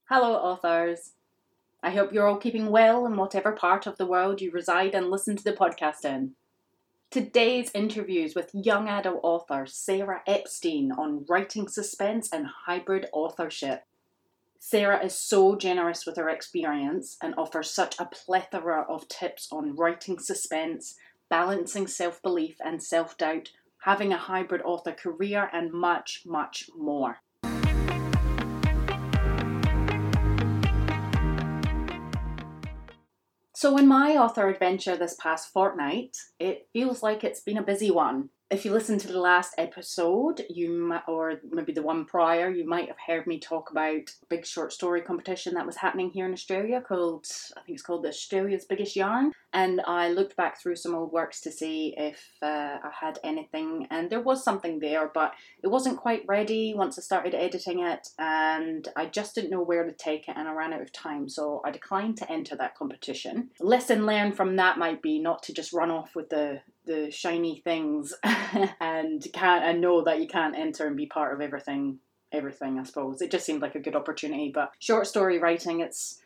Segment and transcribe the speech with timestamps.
[0.09, 1.15] Hello, authors.
[1.83, 5.11] I hope you're all keeping well in whatever part of the world you reside and
[5.11, 6.33] listen to the podcast in.
[7.11, 13.85] Today's interviews with young adult author Sarah Epstein on writing suspense and hybrid authorship.
[14.59, 19.75] Sarah is so generous with her experience and offers such a plethora of tips on
[19.75, 20.97] writing suspense,
[21.31, 23.53] balancing self belief and self doubt,
[23.85, 27.23] having a hybrid author career, and much, much more.
[33.61, 37.91] So, in my author adventure this past fortnight, it feels like it's been a busy
[37.91, 42.51] one if you listen to the last episode, you might, or maybe the one prior,
[42.51, 46.11] you might have heard me talk about a big short story competition that was happening
[46.11, 47.27] here in Australia called,
[47.57, 49.33] I think it's called the Australia's Biggest Yarn.
[49.53, 53.87] And I looked back through some old works to see if uh, I had anything,
[53.91, 58.09] and there was something there, but it wasn't quite ready once I started editing it,
[58.19, 61.29] and I just didn't know where to take it, and I ran out of time,
[61.29, 63.51] so I declined to enter that competition.
[63.59, 67.61] Lesson learned from that might be not to just run off with the the shiny
[67.65, 68.15] things
[68.81, 71.99] and can't and know that you can't enter and be part of everything
[72.33, 73.21] everything i suppose.
[73.21, 76.21] It just seemed like a good opportunity but short story writing it's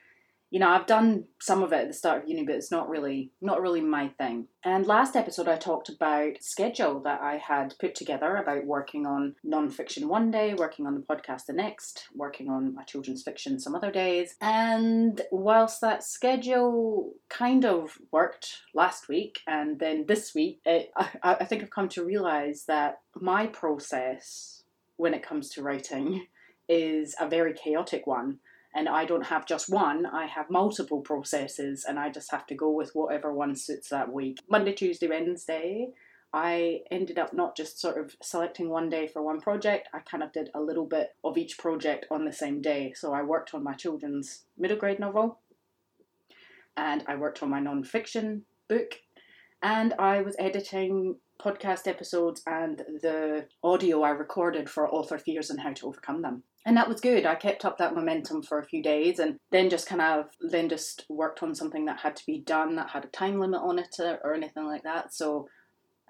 [0.55, 2.88] you know, I've done some of it at the start of uni, but it's not
[2.88, 4.47] really not really my thing.
[4.64, 9.34] And last episode I talked about schedule that I had put together about working on
[9.42, 13.75] non-fiction one day, working on the podcast the next, working on my children's fiction some
[13.75, 14.37] other days.
[14.41, 21.09] And whilst that schedule kind of worked last week and then this week, it, I,
[21.25, 24.62] I think I've come to realize that my process
[24.98, 26.28] when it comes to writing
[26.69, 28.38] is a very chaotic one
[28.74, 32.54] and I don't have just one, I have multiple processes and I just have to
[32.54, 34.38] go with whatever one suits that week.
[34.50, 35.88] Monday, Tuesday, Wednesday,
[36.32, 40.24] I ended up not just sort of selecting one day for one project, I kind
[40.24, 42.92] of did a little bit of each project on the same day.
[42.96, 45.38] So I worked on my children's middle grade novel
[46.76, 48.98] and I worked on my non fiction book
[49.62, 55.60] and I was editing podcast episodes and the audio I recorded for author fears and
[55.60, 57.26] how to overcome them and that was good.
[57.26, 60.69] I kept up that momentum for a few days, and then just kind of then
[60.69, 63.78] just worked on something that had to be done that had a time limit on
[63.78, 65.12] it or anything like that.
[65.12, 65.48] So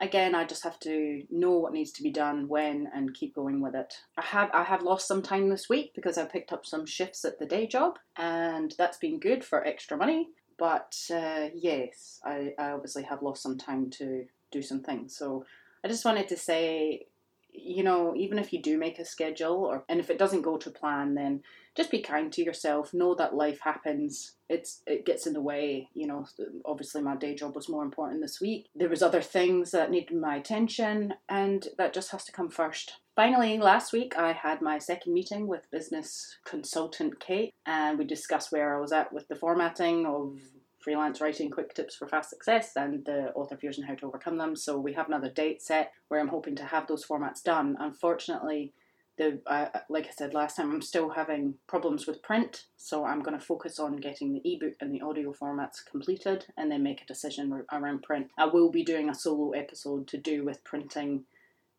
[0.00, 3.60] again, I just have to know what needs to be done when and keep going
[3.60, 3.94] with it.
[4.16, 7.25] I have I have lost some time this week because I picked up some shifts
[7.25, 10.28] at the day job, and that's been good for extra money.
[10.56, 15.16] But uh, yes, I, I obviously have lost some time to do some things.
[15.16, 15.44] So
[15.84, 17.06] I just wanted to say
[17.54, 20.56] you know, even if you do make a schedule or and if it doesn't go
[20.56, 21.42] to plan, then
[21.76, 22.92] just be kind to yourself.
[22.92, 24.37] Know that life happens.
[24.48, 25.88] It's it gets in the way.
[25.94, 26.26] You know,
[26.64, 28.66] obviously my day job was more important this week.
[28.75, 32.94] There was other things that needed my attention, and that just has to come first.
[33.14, 38.50] Finally, last week I had my second meeting with business consultant Kate, and we discussed
[38.50, 40.41] where I was at with the formatting of
[40.84, 44.37] freelance writing quick tips for fast success and the author fears and how to overcome
[44.37, 44.55] them.
[44.55, 47.77] So we have another date set where I'm hoping to have those formats done.
[47.81, 48.72] Unfortunately,
[49.17, 53.23] the uh, like I said last time, I'm still having problems with print, so I'm
[53.23, 57.00] going to focus on getting the ebook and the audio formats completed, and then make
[57.00, 58.31] a decision around print.
[58.37, 61.25] I will be doing a solo episode to do with printing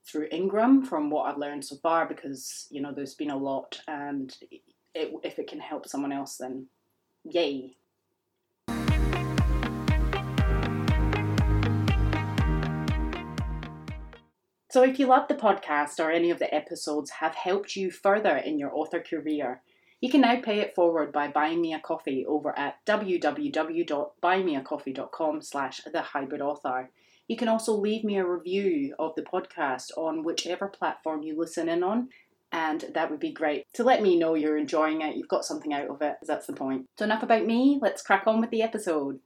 [0.05, 3.81] through Ingram, from what I've learned so far, because you know there's been a lot,
[3.87, 4.33] and
[4.93, 6.67] it, if it can help someone else, then
[7.25, 7.75] yay!
[14.75, 18.35] So, if you love the podcast or any of the episodes have helped you further
[18.35, 19.61] in your author career,
[20.01, 25.79] you can now pay it forward by buying me a coffee over at www.buymeacoffee.com slash
[25.89, 26.89] the hybrid author.
[27.29, 31.69] You can also leave me a review of the podcast on whichever platform you listen
[31.69, 32.09] in on,
[32.51, 35.73] and that would be great to let me know you're enjoying it, you've got something
[35.73, 36.85] out of it, that's the point.
[36.99, 39.21] So, enough about me, let's crack on with the episode.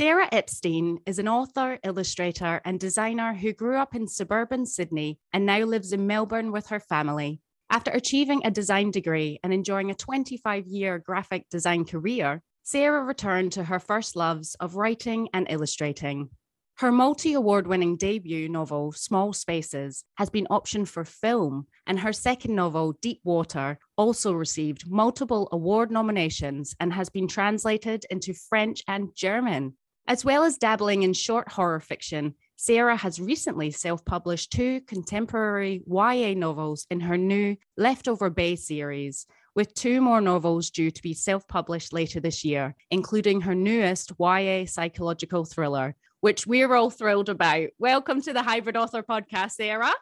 [0.00, 5.44] Sarah Epstein is an author, illustrator, and designer who grew up in suburban Sydney and
[5.44, 7.42] now lives in Melbourne with her family.
[7.68, 13.52] After achieving a design degree and enjoying a 25 year graphic design career, Sarah returned
[13.52, 16.30] to her first loves of writing and illustrating.
[16.78, 22.14] Her multi award winning debut novel, Small Spaces, has been optioned for film, and her
[22.14, 28.82] second novel, Deep Water, also received multiple award nominations and has been translated into French
[28.88, 29.74] and German.
[30.06, 35.82] As well as dabbling in short horror fiction, Sarah has recently self published two contemporary
[35.86, 41.14] YA novels in her new Leftover Bay series, with two more novels due to be
[41.14, 47.28] self published later this year, including her newest YA psychological thriller, which we're all thrilled
[47.28, 47.68] about.
[47.78, 49.92] Welcome to the Hybrid Author Podcast, Sarah.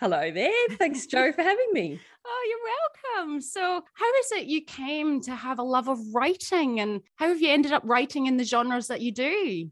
[0.00, 0.52] Hello there.
[0.78, 1.98] Thanks, Joe, for having me.
[2.24, 3.40] Oh, you're welcome.
[3.40, 7.40] So, how is it you came to have a love of writing and how have
[7.40, 9.70] you ended up writing in the genres that you do?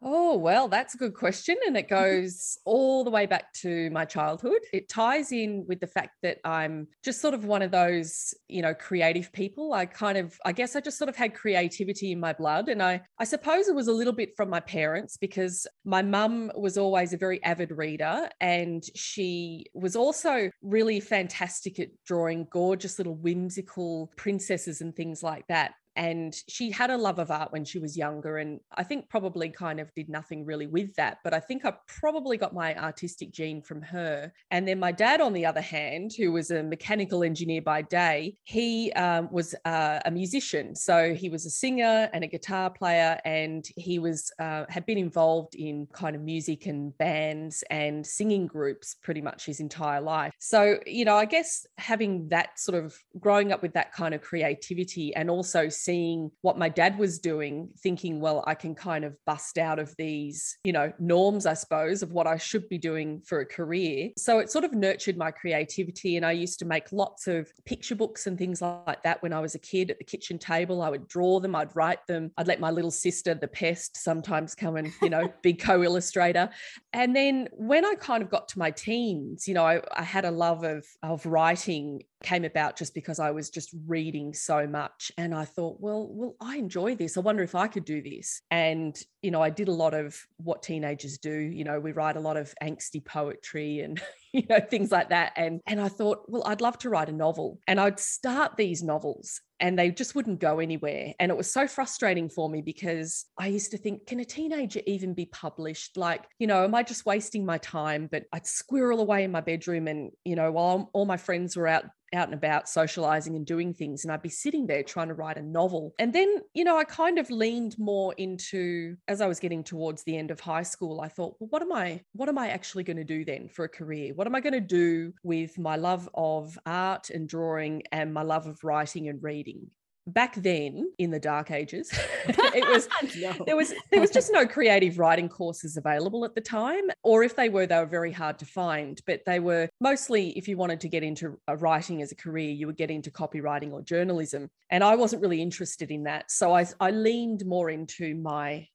[0.00, 1.56] Oh, well, that's a good question.
[1.66, 4.60] And it goes all the way back to my childhood.
[4.72, 8.62] It ties in with the fact that I'm just sort of one of those, you
[8.62, 9.72] know, creative people.
[9.72, 12.68] I kind of, I guess I just sort of had creativity in my blood.
[12.68, 16.52] And I, I suppose it was a little bit from my parents because my mum
[16.56, 22.98] was always a very avid reader and she was also really fantastic at drawing gorgeous
[22.98, 27.64] little whimsical princesses and things like that and she had a love of art when
[27.64, 31.34] she was younger and i think probably kind of did nothing really with that but
[31.34, 34.32] i think i probably got my artistic gene from her.
[34.50, 38.36] And then my dad on the other hand who was a mechanical engineer by day
[38.44, 40.74] he um, was uh, a musician.
[40.74, 44.98] So he was a singer and a guitar player and he was uh, had been
[44.98, 50.32] involved in kind of music and bands and singing groups pretty much his entire life.
[50.38, 54.22] So you know i guess having that sort of growing up with that kind of
[54.22, 59.16] creativity and also seeing what my dad was doing, thinking, well, I can kind of
[59.24, 63.22] bust out of these, you know, norms, I suppose, of what I should be doing
[63.24, 64.10] for a career.
[64.18, 66.18] So it sort of nurtured my creativity.
[66.18, 69.40] And I used to make lots of picture books and things like that when I
[69.40, 70.82] was a kid at the kitchen table.
[70.82, 72.32] I would draw them, I'd write them.
[72.36, 76.50] I'd let my little sister, the pest, sometimes come and, you know, be co illustrator.
[76.92, 80.26] And then when I kind of got to my teens, you know, I, I had
[80.26, 85.12] a love of, of writing came about just because I was just reading so much.
[85.16, 87.16] And I thought, well, well, I enjoy this.
[87.16, 88.42] I wonder if I could do this.
[88.50, 91.32] And, you know, I did a lot of what teenagers do.
[91.32, 94.00] You know, we write a lot of angsty poetry and,
[94.32, 95.32] you know, things like that.
[95.36, 97.60] And and I thought, well, I'd love to write a novel.
[97.66, 101.14] And I'd start these novels and they just wouldn't go anywhere.
[101.18, 104.80] And it was so frustrating for me because I used to think, can a teenager
[104.86, 105.96] even be published?
[105.96, 108.08] Like, you know, am I just wasting my time?
[108.10, 111.66] But I'd squirrel away in my bedroom and, you know, while all my friends were
[111.66, 111.84] out
[112.14, 115.36] out and about socializing and doing things and I'd be sitting there trying to write
[115.36, 115.94] a novel.
[115.98, 120.04] And then, you know, I kind of leaned more into as I was getting towards
[120.04, 122.84] the end of high school, I thought, well, what am I what am I actually
[122.84, 124.14] going to do then for a career?
[124.18, 128.22] What am I going to do with my love of art and drawing and my
[128.22, 129.70] love of writing and reading?
[130.08, 131.90] back then in the dark ages
[132.24, 132.88] it was
[133.18, 133.44] no.
[133.44, 137.36] there was there was just no creative writing courses available at the time or if
[137.36, 140.80] they were they were very hard to find but they were mostly if you wanted
[140.80, 144.48] to get into uh, writing as a career you would get into copywriting or journalism
[144.70, 148.66] and i wasn't really interested in that so i, I leaned more into my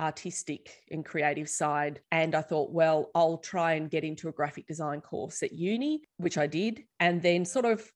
[0.00, 2.00] artistic and creative side.
[2.10, 6.02] And I thought, well, I'll try and get into a graphic design course at uni,
[6.18, 6.82] which I did.
[7.00, 7.90] And then sort of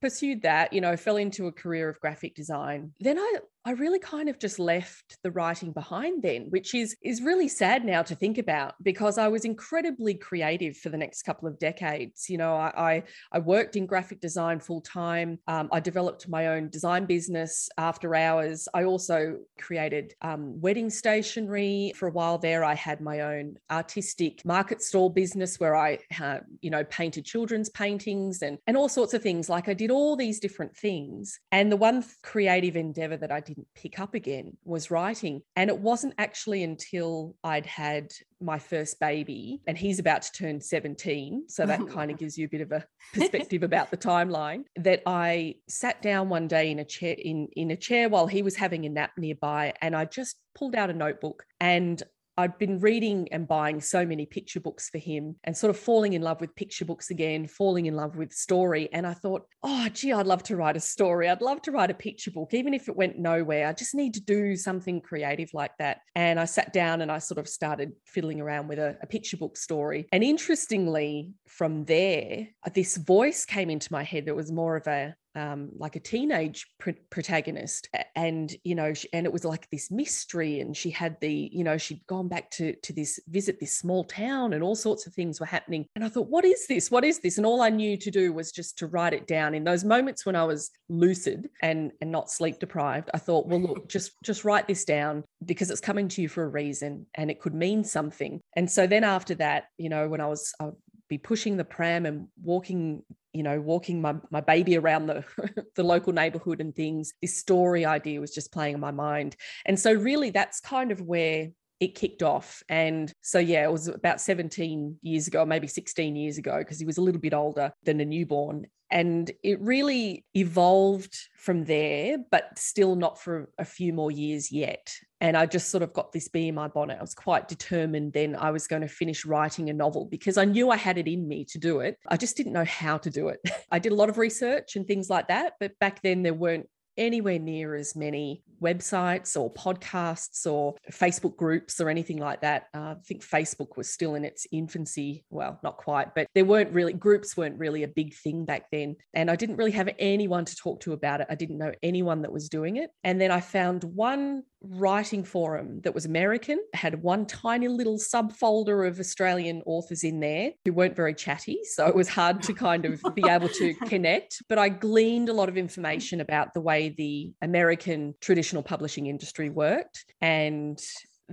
[0.00, 2.92] pursued that, you know, fell into a career of graphic design.
[3.00, 7.20] Then I I really kind of just left the writing behind then, which is is
[7.20, 11.46] really sad now to think about because I was incredibly creative for the next couple
[11.46, 12.30] of decades.
[12.30, 13.02] You know, I I,
[13.32, 15.38] I worked in graphic design full time.
[15.46, 18.66] Um, I developed my own design business after hours.
[18.72, 22.38] I also created um, wedding stationery for a while.
[22.38, 27.26] There, I had my own artistic market stall business where I, uh, you know, painted
[27.26, 29.50] children's paintings and and all sorts of things.
[29.50, 31.38] Like I did all these different things.
[31.52, 35.42] And the one creative endeavor that I didn't pick up again was writing.
[35.56, 40.60] And it wasn't actually until I'd had my first baby, and he's about to turn
[40.60, 41.44] 17.
[41.48, 44.64] So that kind of gives you a bit of a perspective about the timeline.
[44.76, 48.42] That I sat down one day in a chair in, in a chair while he
[48.42, 52.02] was having a nap nearby, and I just pulled out a notebook and
[52.40, 56.14] I'd been reading and buying so many picture books for him and sort of falling
[56.14, 58.88] in love with picture books again, falling in love with story.
[58.92, 61.28] And I thought, oh, gee, I'd love to write a story.
[61.28, 63.68] I'd love to write a picture book, even if it went nowhere.
[63.68, 65.98] I just need to do something creative like that.
[66.14, 69.36] And I sat down and I sort of started fiddling around with a, a picture
[69.36, 70.06] book story.
[70.10, 75.14] And interestingly, from there, this voice came into my head that was more of a
[75.34, 79.90] um, like a teenage pr- protagonist and you know she, and it was like this
[79.90, 83.76] mystery and she had the you know she'd gone back to to this visit this
[83.76, 85.86] small town and all sorts of things were happening.
[85.94, 86.90] And i thought what is this?
[86.90, 87.36] What is this?
[87.36, 89.54] And all i knew to do was just to write it down.
[89.54, 93.60] In those moments when i was lucid and and not sleep deprived i thought well
[93.60, 97.30] look just just write this down because it's coming to you for a reason and
[97.30, 98.40] it could mean something.
[98.56, 100.70] And so then after that you know when i was I
[101.10, 105.24] be pushing the pram and walking you know walking my, my baby around the
[105.76, 109.36] the local neighborhood and things this story idea was just playing in my mind.
[109.66, 111.48] And so really that's kind of where
[111.80, 112.62] it kicked off.
[112.68, 116.86] And so yeah it was about 17 years ago maybe 16 years ago because he
[116.86, 118.66] was a little bit older than a newborn.
[118.90, 124.92] And it really evolved from there, but still not for a few more years yet.
[125.20, 126.98] And I just sort of got this bee in my bonnet.
[126.98, 130.44] I was quite determined then I was going to finish writing a novel because I
[130.44, 131.98] knew I had it in me to do it.
[132.08, 133.40] I just didn't know how to do it.
[133.70, 136.66] I did a lot of research and things like that, but back then there weren't
[136.96, 142.66] anywhere near as many websites or podcasts or Facebook groups or anything like that.
[142.74, 145.24] Uh, I think Facebook was still in its infancy.
[145.30, 148.96] Well, not quite, but there weren't really, groups weren't really a big thing back then.
[149.14, 151.28] And I didn't really have anyone to talk to about it.
[151.30, 152.90] I didn't know anyone that was doing it.
[153.02, 158.86] And then I found one writing forum that was American, had one tiny little subfolder
[158.86, 161.60] of Australian authors in there who weren't very chatty.
[161.64, 164.42] So it was hard to kind of be able to connect.
[164.48, 169.50] But I gleaned a lot of information about the way the American traditional publishing industry
[169.50, 170.04] worked.
[170.20, 170.80] And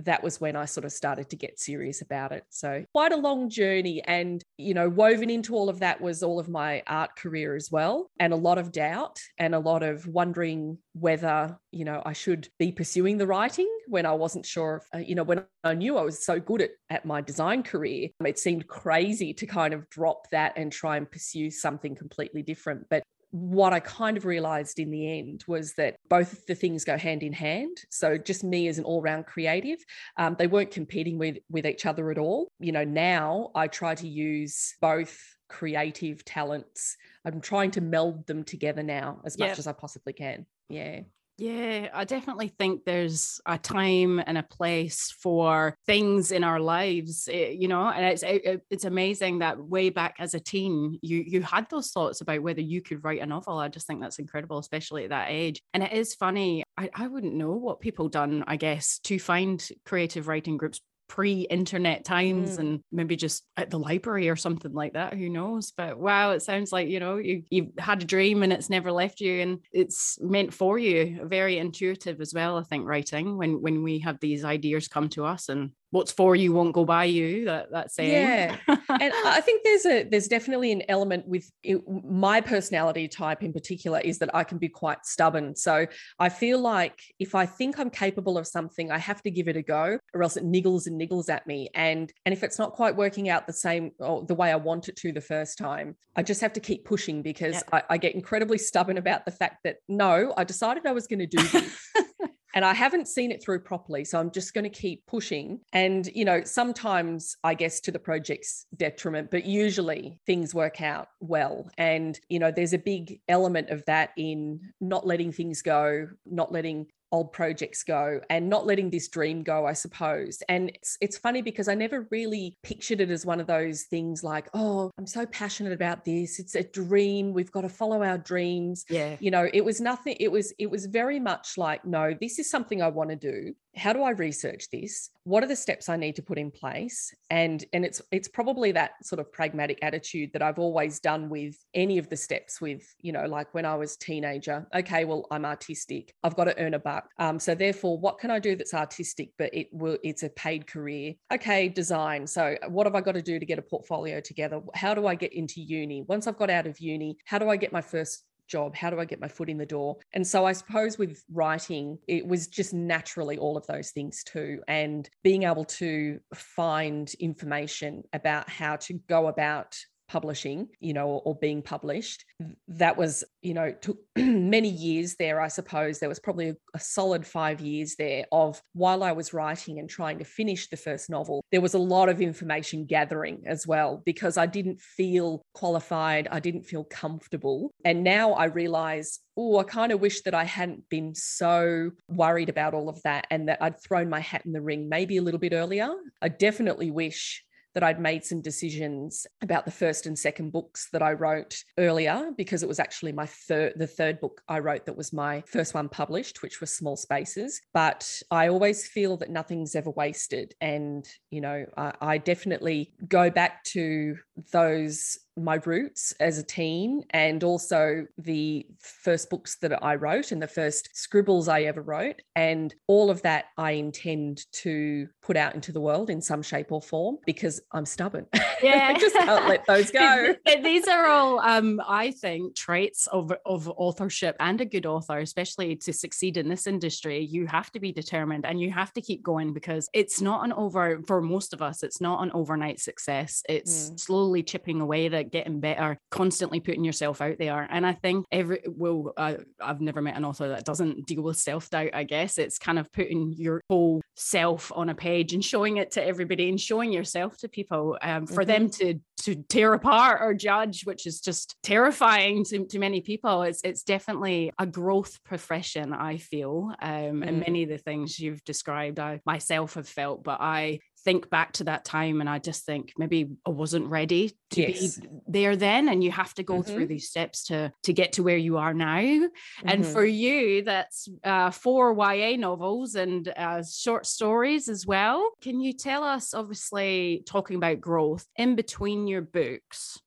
[0.04, 2.44] that was when I sort of started to get serious about it.
[2.50, 4.02] So, quite a long journey.
[4.04, 7.70] And, you know, woven into all of that was all of my art career as
[7.70, 12.12] well, and a lot of doubt and a lot of wondering whether, you know, I
[12.12, 15.74] should be pursuing the writing when I wasn't sure, if, uh, you know, when I
[15.74, 19.74] knew I was so good at, at my design career, it seemed crazy to kind
[19.74, 22.86] of drop that and try and pursue something completely different.
[22.88, 26.96] But what I kind of realized in the end was that both the things go
[26.96, 27.78] hand in hand.
[27.90, 29.78] So just me as an all-round creative,
[30.16, 32.50] um, they weren't competing with with each other at all.
[32.58, 35.18] You know, now I try to use both
[35.48, 36.96] creative talents.
[37.24, 40.46] I'm trying to meld them together now as much as I possibly can.
[40.68, 41.00] Yeah.
[41.40, 47.28] Yeah, I definitely think there's a time and a place for things in our lives,
[47.30, 51.18] eh, you know, and it's it, it's amazing that way back as a teen, you
[51.24, 53.56] you had those thoughts about whether you could write a novel.
[53.56, 55.62] I just think that's incredible, especially at that age.
[55.74, 56.64] And it is funny.
[56.76, 62.04] I, I wouldn't know what people done, I guess, to find creative writing groups pre-internet
[62.04, 62.58] times mm.
[62.58, 66.42] and maybe just at the library or something like that who knows but wow it
[66.42, 69.58] sounds like you know you, you've had a dream and it's never left you and
[69.72, 74.20] it's meant for you very intuitive as well i think writing when when we have
[74.20, 77.90] these ideas come to us and what's for you won't go by you that that
[77.90, 78.12] saying.
[78.12, 78.56] Yeah.
[79.00, 83.52] And i think there's a there's definitely an element with it, my personality type in
[83.52, 85.54] particular is that i can be quite stubborn.
[85.56, 85.86] So
[86.18, 89.56] i feel like if i think i'm capable of something i have to give it
[89.56, 91.68] a go or else it niggles and niggles at me.
[91.74, 94.88] And and if it's not quite working out the same or the way i want
[94.88, 97.68] it to the first time i just have to keep pushing because yep.
[97.72, 101.20] I, I get incredibly stubborn about the fact that no i decided i was going
[101.20, 101.92] to do this
[102.54, 104.04] and I haven't seen it through properly.
[104.04, 105.60] So I'm just going to keep pushing.
[105.72, 111.08] And, you know, sometimes I guess to the project's detriment, but usually things work out
[111.20, 111.70] well.
[111.76, 116.52] And, you know, there's a big element of that in not letting things go, not
[116.52, 120.42] letting old projects go and not letting this dream go i suppose.
[120.48, 124.22] And it's it's funny because i never really pictured it as one of those things
[124.22, 126.38] like oh i'm so passionate about this.
[126.38, 127.32] It's a dream.
[127.32, 128.84] We've got to follow our dreams.
[128.88, 129.16] Yeah.
[129.20, 132.50] You know it was nothing it was it was very much like no this is
[132.50, 135.10] something i want to do how do I research this?
[135.24, 137.14] What are the steps I need to put in place?
[137.30, 141.56] And and it's it's probably that sort of pragmatic attitude that I've always done with
[141.74, 145.44] any of the steps with, you know, like when I was teenager, okay, well, I'm
[145.44, 146.14] artistic.
[146.24, 147.10] I've got to earn a buck.
[147.18, 150.66] Um, so therefore, what can I do that's artistic, but it will it's a paid
[150.66, 151.14] career?
[151.32, 152.26] Okay, design.
[152.26, 154.60] So what have I got to do to get a portfolio together?
[154.74, 156.02] How do I get into uni?
[156.08, 158.74] Once I've got out of uni, how do I get my first job?
[158.74, 159.98] How do I get my foot in the door?
[160.12, 164.62] And so I suppose with writing, it was just naturally all of those things too.
[164.66, 171.22] And being able to find information about how to go about publishing, you know, or,
[171.24, 172.24] or being published.
[172.68, 175.98] That was, you know, took many years there, I suppose.
[175.98, 179.88] There was probably a, a, solid five years there of while I was writing and
[179.88, 184.02] trying to finish the first novel, there was a lot of information gathering as well
[184.04, 186.28] because I didn't feel qualified.
[186.30, 187.70] I didn't feel comfortable.
[187.84, 192.48] And now I realize, oh, I kind of wish that I hadn't been so worried
[192.48, 195.22] about all of that and that I'd thrown my hat in the ring maybe a
[195.22, 195.90] little bit earlier.
[196.22, 197.44] I definitely wish
[197.74, 202.30] that I'd made some decisions about the first and second books that I wrote earlier
[202.36, 205.74] because it was actually my third the third book I wrote that was my first
[205.74, 207.60] one published, which was Small Spaces.
[207.72, 210.54] But I always feel that nothing's ever wasted.
[210.60, 214.16] And, you know, I, I definitely go back to
[214.52, 220.42] those my roots as a teen and also the first books that I wrote and
[220.42, 222.20] the first scribbles I ever wrote.
[222.36, 226.72] And all of that I intend to put out into the world in some shape
[226.72, 228.26] or form because I'm stubborn.
[228.60, 228.92] Yeah.
[228.92, 230.34] I just can't let those go.
[230.64, 235.76] These are all, um, I think, traits of, of authorship and a good author, especially
[235.76, 237.24] to succeed in this industry.
[237.24, 240.52] You have to be determined and you have to keep going because it's not an
[240.54, 243.44] over, for most of us, it's not an overnight success.
[243.48, 244.00] It's mm.
[244.00, 247.66] slowly chipping away that getting better, constantly putting yourself out there.
[247.70, 251.36] And I think every, well, uh, I've never met an author that doesn't deal with
[251.36, 252.38] self doubt, I guess.
[252.38, 256.48] It's kind of putting your whole self on a page and showing it to everybody
[256.48, 258.50] and showing yourself to people um, for mm-hmm.
[258.50, 263.42] them to to tear apart or judge, which is just terrifying to, to many people.
[263.42, 266.72] It's it's definitely a growth profession, I feel.
[266.80, 267.28] Um, mm.
[267.28, 271.52] And many of the things you've described, I myself have felt, but I think back
[271.52, 274.98] to that time and I just think maybe I wasn't ready to yes.
[274.98, 276.70] be there then and you have to go mm-hmm.
[276.70, 279.68] through these steps to to get to where you are now mm-hmm.
[279.68, 285.62] and for you that's uh, four YA novels and uh, short stories as well can
[285.62, 289.98] you tell us obviously talking about growth in between your books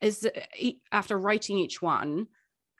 [0.00, 0.28] is
[0.90, 2.26] after writing each one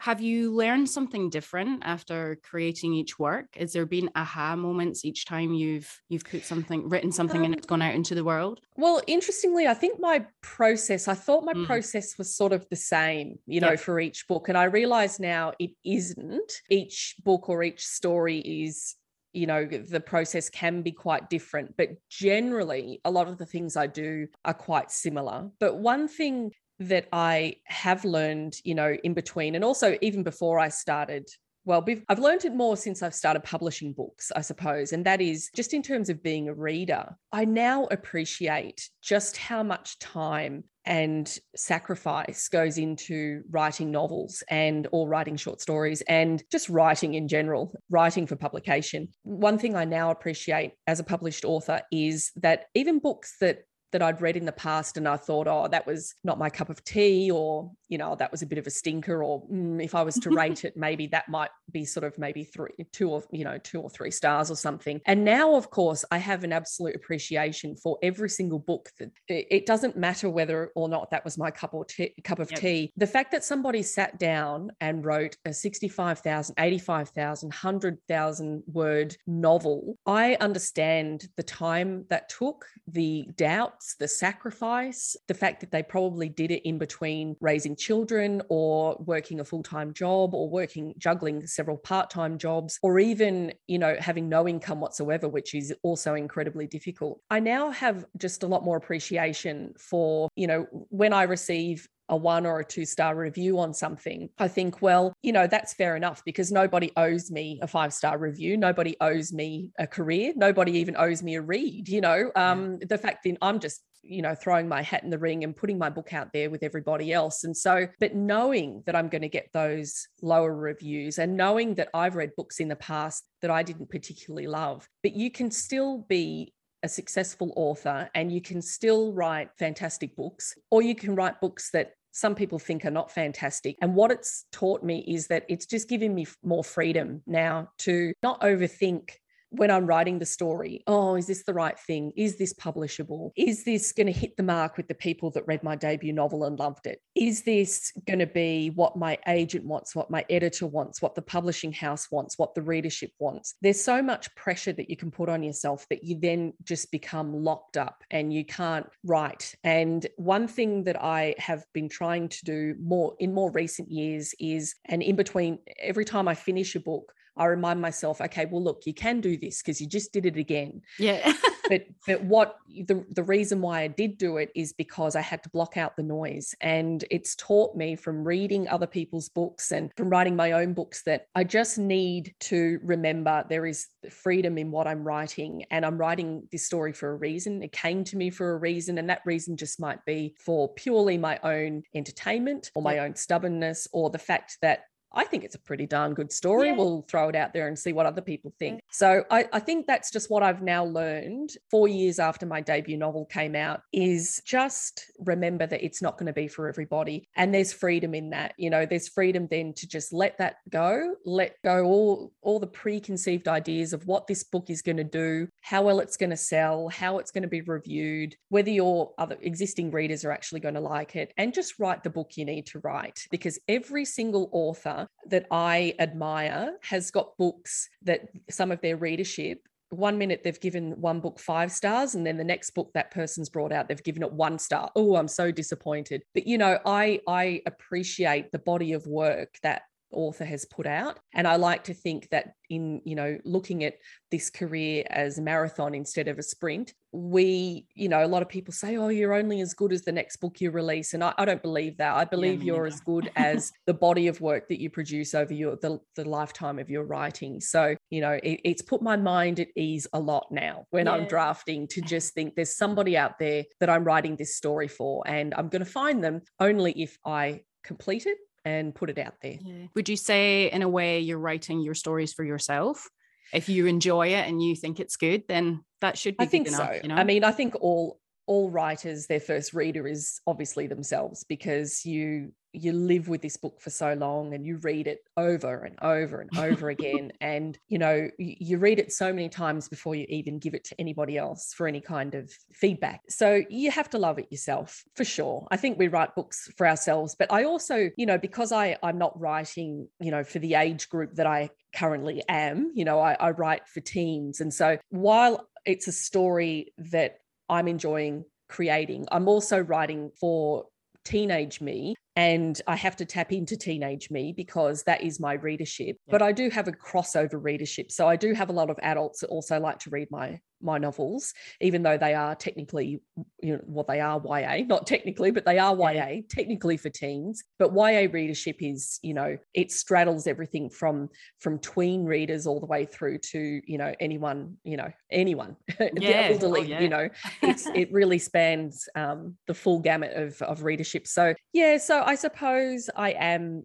[0.01, 3.57] have you learned something different after creating each work?
[3.57, 7.55] Has there been aha moments each time you've you've put something written something um, and
[7.55, 8.61] it's gone out into the world?
[8.77, 11.67] Well interestingly i think my process i thought my mm.
[11.67, 15.53] process was sort of the same you know for each book and i realize now
[15.59, 16.53] it isn't.
[16.71, 18.95] Each book or each story is
[19.33, 23.77] you know the process can be quite different but generally a lot of the things
[23.77, 25.51] i do are quite similar.
[25.59, 30.59] But one thing that I have learned, you know, in between and also even before
[30.59, 31.29] I started
[31.69, 34.95] well, I've learned it more since I've started publishing books, I suppose.
[34.95, 39.63] And that is just in terms of being a reader, I now appreciate just how
[39.63, 46.71] much time and sacrifice goes into writing novels and or writing short stories and just
[46.71, 49.09] writing in general, writing for publication.
[49.25, 54.03] One thing I now appreciate as a published author is that even books that that
[54.03, 56.85] I'd read in the past and I thought, oh, that was not my cup of
[56.85, 60.03] tea, or, you know, that was a bit of a stinker, or mm, if I
[60.03, 63.45] was to rate it, maybe that might be sort of maybe three, two or, you
[63.45, 65.01] know, two or three stars or something.
[65.07, 69.67] And now, of course, I have an absolute appreciation for every single book that it
[69.67, 72.61] doesn't matter whether or not that was my cup or tea, cup of yep.
[72.61, 72.93] tea.
[72.97, 80.37] The fact that somebody sat down and wrote a 65,000, 85,000, 100,000 word novel, I
[80.41, 86.51] understand the time that took, the doubts the sacrifice, the fact that they probably did
[86.51, 91.77] it in between raising children or working a full time job or working, juggling several
[91.77, 96.67] part time jobs, or even, you know, having no income whatsoever, which is also incredibly
[96.67, 97.21] difficult.
[97.31, 102.17] I now have just a lot more appreciation for, you know, when I receive a
[102.17, 105.97] one or a two star review on something, I think, well, you know, that's fair
[105.97, 108.57] enough because nobody owes me a five star review.
[108.57, 110.33] Nobody owes me a career.
[110.37, 111.89] Nobody even owes me a read.
[111.89, 112.87] You know, um, yeah.
[112.89, 115.79] the fact that I'm just you know throwing my hat in the ring and putting
[115.79, 119.29] my book out there with everybody else and so but knowing that i'm going to
[119.29, 123.63] get those lower reviews and knowing that i've read books in the past that i
[123.63, 129.13] didn't particularly love but you can still be a successful author and you can still
[129.13, 133.77] write fantastic books or you can write books that some people think are not fantastic.
[133.81, 138.13] And what it's taught me is that it's just given me more freedom now to
[138.23, 139.11] not overthink
[139.51, 142.13] when I'm writing the story, oh, is this the right thing?
[142.17, 143.33] Is this publishable?
[143.37, 146.45] Is this going to hit the mark with the people that read my debut novel
[146.45, 147.01] and loved it?
[147.15, 151.23] Is this going to be what my agent wants, what my editor wants, what the
[151.23, 153.55] publishing house wants, what the readership wants?
[153.63, 157.45] There's so much pressure that you can put on yourself that you then just become
[157.45, 159.55] locked up and you can't write.
[159.65, 164.35] And one thing that I have been trying to do more in more recent years
[164.39, 168.63] is, and in between every time I finish a book, I remind myself, okay, well,
[168.63, 170.83] look, you can do this because you just did it again.
[170.99, 171.33] Yeah.
[171.69, 175.43] but but what the the reason why I did do it is because I had
[175.43, 179.93] to block out the noise, and it's taught me from reading other people's books and
[179.97, 184.71] from writing my own books that I just need to remember there is freedom in
[184.71, 187.63] what I'm writing, and I'm writing this story for a reason.
[187.63, 191.19] It came to me for a reason, and that reason just might be for purely
[191.19, 195.61] my own entertainment or my own stubbornness or the fact that I think it's a
[195.61, 196.69] pretty darn good story.
[196.69, 196.77] Yeah.
[196.77, 198.81] We'll throw it out there and see what other people think.
[198.91, 202.97] So I, I think that's just what I've now learned four years after my debut
[202.97, 207.29] novel came out is just remember that it's not going to be for everybody.
[207.37, 208.55] And there's freedom in that.
[208.59, 212.67] You know, there's freedom then to just let that go, let go all, all the
[212.67, 216.37] preconceived ideas of what this book is going to do, how well it's going to
[216.37, 220.75] sell, how it's going to be reviewed, whether your other existing readers are actually going
[220.75, 223.27] to like it, and just write the book you need to write.
[223.31, 229.61] Because every single author that I admire has got books that some of their readership
[229.91, 233.49] one minute they've given one book five stars and then the next book that person's
[233.49, 234.91] brought out they've given it one star.
[234.95, 236.23] Oh i'm so disappointed.
[236.35, 241.19] But you know i i appreciate the body of work that author has put out.
[241.35, 243.95] And i like to think that in you know looking at
[244.31, 248.49] this career as a marathon instead of a sprint we you know a lot of
[248.49, 251.15] people say oh you're only as good as the next book you release.
[251.15, 252.15] And i, I don't believe that.
[252.15, 252.95] I believe me you're neither.
[252.95, 256.79] as good as the body of work that you produce over your the, the lifetime
[256.79, 257.61] of your writing.
[257.61, 261.27] So you know it, it's put my mind at ease a lot now when i'm
[261.27, 265.23] drafting to just think there's somebody out there that i'm writing this story for.
[265.27, 268.37] And i'm going to find them only if i complete it
[268.69, 269.59] and put it out there
[269.95, 273.09] Would you say, in a way, you're writing your stories for yourself?
[273.53, 276.51] If you enjoy it and you think it's good, then that should be I good
[276.51, 277.03] think enough.
[277.03, 277.15] You know?
[277.15, 282.53] I mean, I think all all writers, their first reader is obviously themselves because you
[282.73, 286.41] you live with this book for so long and you read it over and over
[286.41, 290.59] and over again and you know you read it so many times before you even
[290.59, 293.23] give it to anybody else for any kind of feedback.
[293.29, 295.67] So you have to love it yourself for sure.
[295.71, 299.19] I think we write books for ourselves but i also you know because i i'm
[299.19, 303.35] not writing you know for the age group that i currently am you know i,
[303.35, 304.61] I write for teens.
[304.61, 310.87] And so while it's a story that i'm enjoying creating i'm also writing for
[311.29, 316.17] teenage me and I have to tap into teenage me because that is my readership.
[316.27, 316.33] Yeah.
[316.33, 318.11] But I do have a crossover readership.
[318.11, 320.99] So I do have a lot of adults that also like to read my my
[320.99, 323.21] novels, even though they are technically,
[323.63, 327.63] you know, well, they are YA, not technically, but they are YA, technically for teens.
[327.79, 331.29] But YA readership is, you know, it straddles everything from
[331.61, 336.53] from tween readers all the way through to, you know, anyone, you know, anyone, Yeah.
[336.53, 337.01] the Oh, yeah.
[337.01, 337.29] you know,
[337.63, 341.27] it's it really spans um, the full gamut of of readership.
[341.27, 343.85] So yeah, so I suppose I am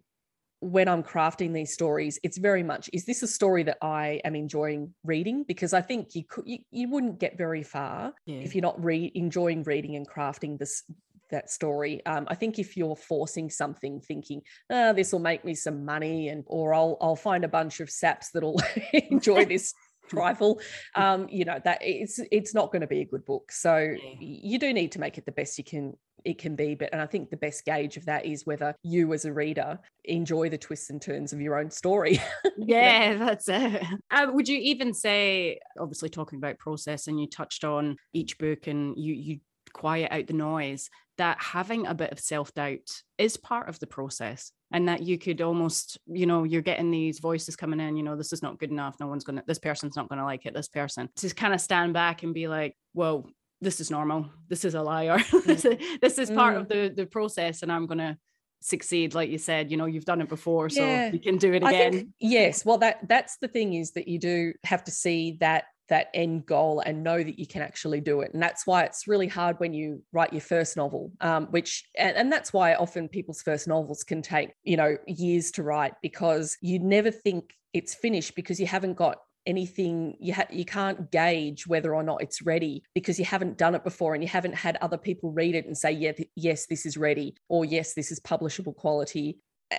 [0.64, 4.36] when I'm crafting these stories, it's very much is this a story that I am
[4.36, 5.44] enjoying reading?
[5.44, 8.38] Because I think you could you, you wouldn't get very far Yeah.
[8.38, 10.84] if you're not re- enjoying reading and crafting this
[11.32, 12.06] that story.
[12.06, 16.30] Um, I think if you're forcing something, thinking, oh, this will make me some money,
[16.30, 18.62] and or I'll I'll find a bunch of saps that'll
[18.94, 19.74] enjoy this
[20.10, 20.60] trifle,
[20.96, 23.52] um, you know that it's it's not going to be a good book.
[23.52, 24.16] So Yeah.
[24.20, 25.94] you do need to make it the best you can
[26.26, 29.12] it can be but and i think the best gauge of that is whether you
[29.12, 32.18] as a reader enjoy the twists and turns of your own story
[32.58, 33.84] yeah, that's it.
[34.12, 38.68] Uh, would you even say, obviously talking about process, and you touched on each book,
[38.68, 39.40] and you you
[39.74, 43.88] quiet out the noise, that having a bit of self doubt is part of the
[43.88, 48.04] process, and that you could almost, you know, you're getting these voices coming in, you
[48.04, 49.00] know, this is not good enough.
[49.00, 50.54] No one's gonna, this person's not gonna like it.
[50.54, 53.30] This person to kind of stand back and be like, well,
[53.62, 54.30] this is normal.
[54.50, 55.20] This is a liar.
[55.34, 55.44] Mm.
[55.46, 56.70] this is this is part of mm.
[56.70, 58.18] the the process, and I'm gonna
[58.62, 61.12] succeed like you said you know you've done it before so Yeah.
[61.12, 62.64] you can do it again think yes.
[62.64, 66.48] Well, that that's the thing is that you do have to see that that end
[66.48, 69.60] goal and know that you can actually do it, and that's why it's really hard
[69.60, 71.12] when you write your first novel.
[71.22, 75.52] Um, which and, and that's why often people's first novels can take you know years
[75.52, 80.48] to write because you never think it's finished because you haven't got anything you ha-
[80.50, 84.24] you can't gauge whether or not it's ready because you haven't done it before and
[84.24, 87.36] you haven't had other people read it and say yeah th- yes this is ready
[87.50, 89.38] or yes this is publishable quality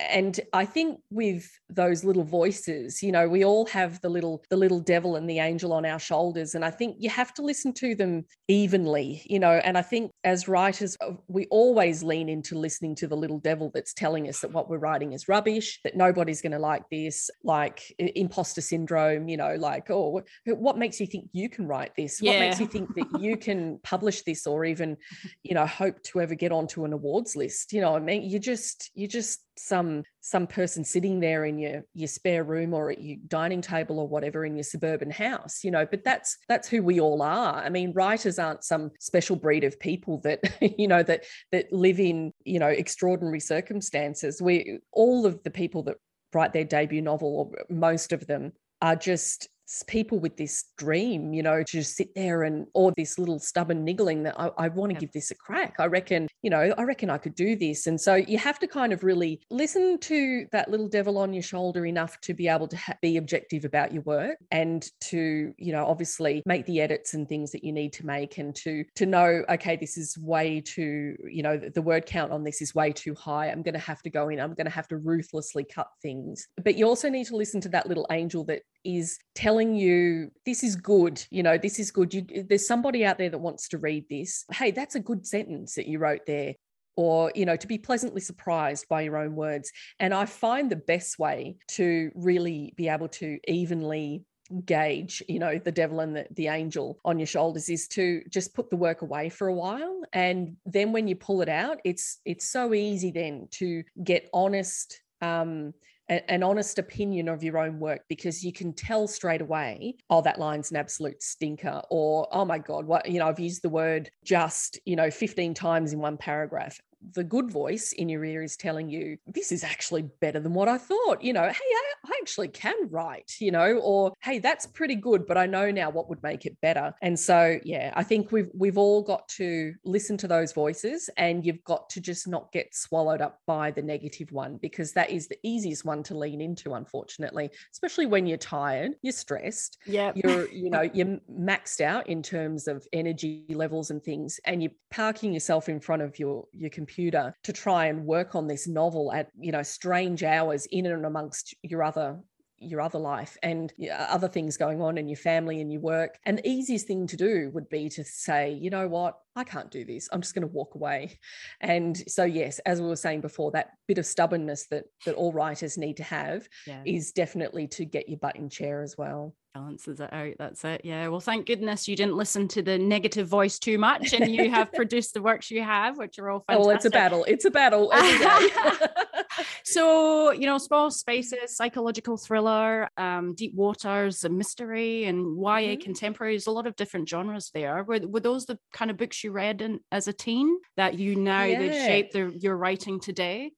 [0.09, 4.57] and i think with those little voices you know we all have the little the
[4.57, 7.73] little devil and the angel on our shoulders and i think you have to listen
[7.73, 12.57] to them evenly you know and i think as writers uh, we always lean into
[12.57, 15.95] listening to the little devil that's telling us that what we're writing is rubbish that
[15.95, 21.07] nobody's going to like this like imposter syndrome you know like oh what makes you
[21.07, 22.21] think you can write this?
[22.21, 22.31] Yeah.
[22.31, 24.97] what makes you think that you can publish this or even
[25.43, 27.73] you know hope to ever get onto an awards list?
[27.73, 28.23] You know i mean?
[28.23, 29.84] You just you just some
[30.21, 34.07] some person sitting there in your your spare room or at your dining table or
[34.07, 37.63] whatever in your suburban house you know but that's that's who we all are.
[37.63, 40.39] I mean writers aren't some special breed of people that
[40.77, 44.41] you know that that live in you know extraordinary circumstances.
[44.41, 45.97] We all of the people that
[46.33, 49.47] write their debut novel or most of them are just
[49.87, 53.83] people with this dream, you know, to just sit there and, or this little stubborn
[53.83, 55.01] niggling that I, I want to yep.
[55.01, 55.75] give this a crack.
[55.79, 57.87] I reckon, you know, I reckon I could do this.
[57.87, 61.43] And so you have to kind of really listen to that little devil on your
[61.43, 65.71] shoulder enough to be able to ha- be objective about your work and to, you
[65.71, 69.05] know, obviously make the edits and things that you need to make and to, to
[69.05, 72.91] know, okay, this is way too, you know, the word count on this is way
[72.91, 73.49] too high.
[73.49, 76.47] I'm going to have to go in, I'm going to have to ruthlessly cut things.
[76.63, 80.63] But you also need to listen to that little angel that is telling you this
[80.63, 83.77] is good you know this is good you, there's somebody out there that wants to
[83.77, 84.45] read this.
[84.51, 86.53] Hey that's a good sentence that you wrote there.
[86.95, 89.71] Or you know to be pleasantly surprised by your own words.
[89.99, 94.23] And i find the best way to really be able to evenly
[94.63, 98.53] gauge you know the devil and the, the angel on your shoulders is to just
[98.53, 100.01] put the work away for a while.
[100.13, 105.01] And then when you pull it out it's it's so easy then to get honest
[105.21, 105.73] um
[106.07, 110.39] an honest opinion of your own work because you can tell straight away, oh, that
[110.39, 114.09] line's an absolute stinker, or oh my God, what, you know, I've used the word
[114.23, 116.79] just, you know, 15 times in one paragraph
[117.13, 120.67] the good voice in your ear is telling you this is actually better than what
[120.67, 121.21] I thought.
[121.21, 125.27] You know, hey, I, I, actually can write, you know, or hey, that's pretty good,
[125.27, 126.93] but I know now what would make it better.
[127.01, 131.45] And so, yeah, I think we've we've all got to listen to those voices and
[131.45, 135.27] you've got to just not get swallowed up by the negative one because that is
[135.27, 139.77] the easiest one to lean into, unfortunately, especially when you're tired, you're stressed.
[139.85, 140.11] Yeah.
[140.15, 144.71] You're, you know, you're maxed out in terms of energy levels and things, and you're
[144.89, 148.67] parking yourself in front of your your computer computer to try and work on this
[148.67, 152.17] novel at you know strange hours in and amongst your other
[152.57, 156.17] your other life and other things going on in your family and your work.
[156.25, 159.69] And the easiest thing to do would be to say, you know what, I can't
[159.69, 160.07] do this.
[160.11, 161.19] I'm just going to walk away.
[161.59, 165.33] And so, yes, as we were saying before, that bit of stubbornness that that all
[165.33, 166.81] writers need to have yeah.
[166.85, 170.33] is definitely to get your butt in chair as well balances it out.
[170.37, 170.81] That's it.
[170.83, 171.07] Yeah.
[171.07, 174.71] Well, thank goodness you didn't listen to the negative voice too much and you have
[174.73, 176.67] produced the works you have, which are all fantastic.
[176.67, 177.23] Oh, it's a battle.
[177.23, 177.91] It's a battle
[179.63, 185.81] so, you know, small spaces, psychological thriller, um, deep waters, a mystery, and YA mm-hmm.
[185.81, 186.33] contemporary.
[186.33, 187.83] There's a lot of different genres there.
[187.83, 191.15] Were, were those the kind of books you read in, as a teen that you
[191.15, 191.59] now yeah.
[191.59, 193.51] that shape the, your writing today?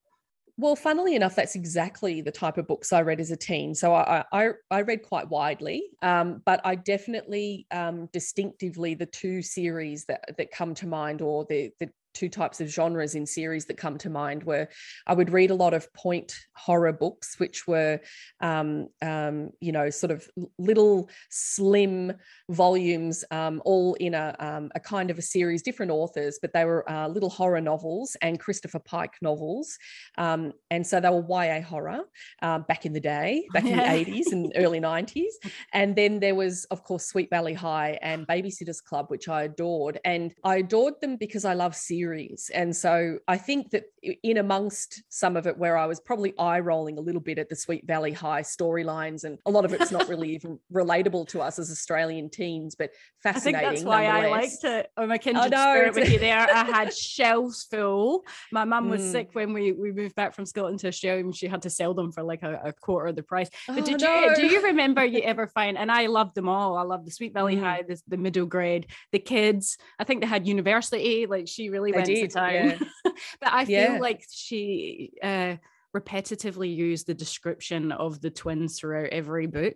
[0.59, 3.75] Well, funnily enough, that's exactly the type of books I read as a teen.
[3.75, 9.43] So I I, I read quite widely, um, but I definitely um, distinctively the two
[9.43, 13.65] series that that come to mind, or the the two types of genres in series
[13.65, 14.67] that come to mind were
[15.05, 17.99] I would read a lot of point horror books, which were,
[18.41, 20.27] um, um, you know, sort of
[20.57, 22.13] little slim
[22.49, 26.65] volumes, um, all in a, um, a kind of a series, different authors, but they
[26.65, 29.77] were uh, little horror novels and Christopher Pike novels.
[30.17, 32.01] Um, and so they were YA horror
[32.41, 35.33] uh, back in the day, back in the 80s and early 90s.
[35.73, 39.99] And then there was, of course, Sweet Valley High and Babysitter's Club, which I adored.
[40.03, 42.49] And I adored them because I love series series.
[42.53, 43.83] And so I think that
[44.23, 47.49] in amongst some of it, where I was probably eye rolling a little bit at
[47.49, 51.41] the Sweet Valley High storylines, and a lot of it's not really even relatable to
[51.41, 52.91] us as Australian teens, but
[53.21, 53.55] fascinating.
[53.55, 54.89] I think that's why I liked it.
[54.95, 56.39] Oh, my kindred spirit with you there.
[56.39, 58.23] I had shelves full.
[58.51, 59.11] My mum was mm.
[59.11, 61.93] sick when we, we moved back from Scotland to Australia and she had to sell
[61.93, 63.49] them for like a, a quarter of the price.
[63.67, 64.21] But oh, did no.
[64.21, 66.77] you do you remember you ever find and I loved them all.
[66.77, 67.61] I love the Sweet Valley mm.
[67.61, 69.77] High, the, the middle grade, the kids.
[69.99, 72.53] I think they had university, like she really went did, to town.
[72.53, 72.77] Yeah.
[73.39, 73.99] but I feel yeah.
[73.99, 75.55] like she uh,
[75.95, 79.75] repetitively used the description of the twins throughout every book.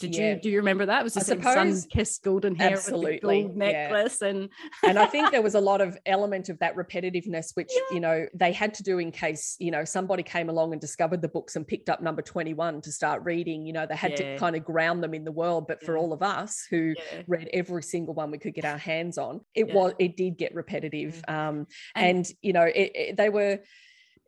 [0.00, 0.34] Did yeah.
[0.34, 1.00] you do you remember that?
[1.00, 3.12] It was the sun kissed golden hair absolutely.
[3.12, 4.28] with the gold necklace yeah.
[4.28, 4.48] and
[4.84, 7.94] and I think there was a lot of element of that repetitiveness, which yeah.
[7.94, 11.22] you know they had to do in case you know somebody came along and discovered
[11.22, 13.66] the books and picked up number twenty one to start reading.
[13.66, 15.66] You know they had to kind of ground them in the world.
[15.68, 16.94] But for all of us who
[17.26, 20.54] read every single one we could get our hands on, it was it did get
[20.54, 21.22] repetitive.
[21.28, 21.34] Mm.
[21.34, 23.60] Um, and, and you know it, it, they were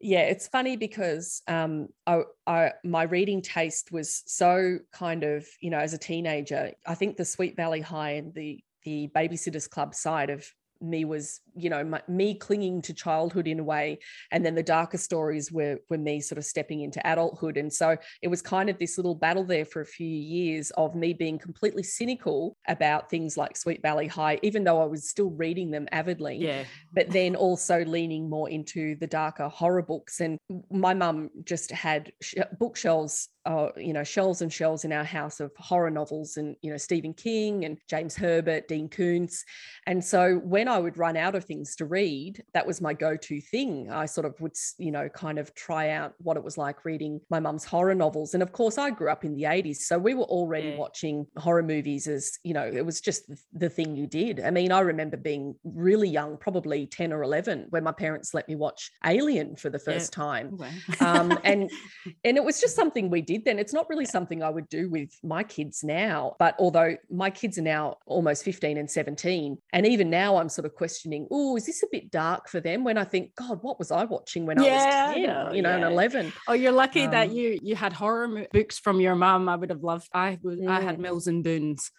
[0.03, 5.71] yeah, it's funny because um, I, I, my reading taste was so kind of, you
[5.71, 9.95] know, as a teenager, I think the Sweet Valley High and the the Babysitters Club
[9.95, 10.45] side of
[10.81, 13.99] me was you know my, me clinging to childhood in a way
[14.31, 17.57] and then the darker stories were were me sort of stepping into adulthood.
[17.57, 20.95] And so it was kind of this little battle there for a few years of
[20.95, 25.31] me being completely cynical about things like sweet valley high even though i was still
[25.31, 26.65] reading them avidly yeah.
[26.93, 30.21] but then also leaning more into the darker horror books.
[30.21, 30.39] And
[30.71, 32.13] my mum just had
[32.59, 36.71] bookshelves uh, you know, shelves and shelves in our house of horror novels and, you
[36.71, 39.45] know, Stephen King and James Herbert, Dean Koontz.
[39.87, 43.17] And so when I would run out of things to read, that was my go
[43.17, 43.91] to thing.
[43.91, 47.21] I sort of would, you know, kind of try out what it was like reading
[47.31, 48.35] my mum's horror novels.
[48.35, 49.77] And of course, I grew up in the 80s.
[49.77, 50.77] So we were already yeah.
[50.77, 54.41] watching horror movies as, you know, it was just the thing you did.
[54.41, 58.49] I mean, I remember being really young, probably 10 or 11, when my parents let
[58.49, 60.25] me watch Alien for the first yeah.
[60.25, 60.59] time.
[61.01, 61.71] um, and,
[62.25, 63.59] and it was just something we did then.
[63.59, 66.37] It's not really something I would do with my kids now.
[66.39, 70.67] But although my kids are now almost 15 and 17, and even now I'm sort
[70.67, 72.85] of questioning, oh, is this a bit dark for them?
[72.85, 75.63] When I think, God, what was I watching when yeah, I was 10, know, you
[75.63, 75.75] know, yeah.
[75.77, 76.33] and 11?
[76.47, 79.49] Oh, you're lucky um, that you you had horror books from your mum.
[79.49, 80.09] I would have loved.
[80.13, 80.65] I would.
[80.67, 81.91] I had Mills and Boons.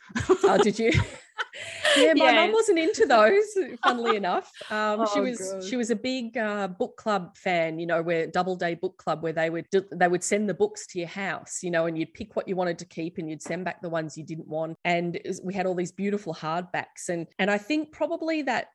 [0.43, 0.91] oh, did you?
[1.97, 3.43] yeah, my mum wasn't into those.
[3.83, 5.63] Funnily enough, um, oh, she was God.
[5.63, 7.79] she was a big uh, book club fan.
[7.79, 10.99] You know, where Doubleday Book Club, where they would they would send the books to
[10.99, 11.59] your house.
[11.63, 13.89] You know, and you'd pick what you wanted to keep, and you'd send back the
[13.89, 14.77] ones you didn't want.
[14.85, 18.67] And was, we had all these beautiful hardbacks, and and I think probably that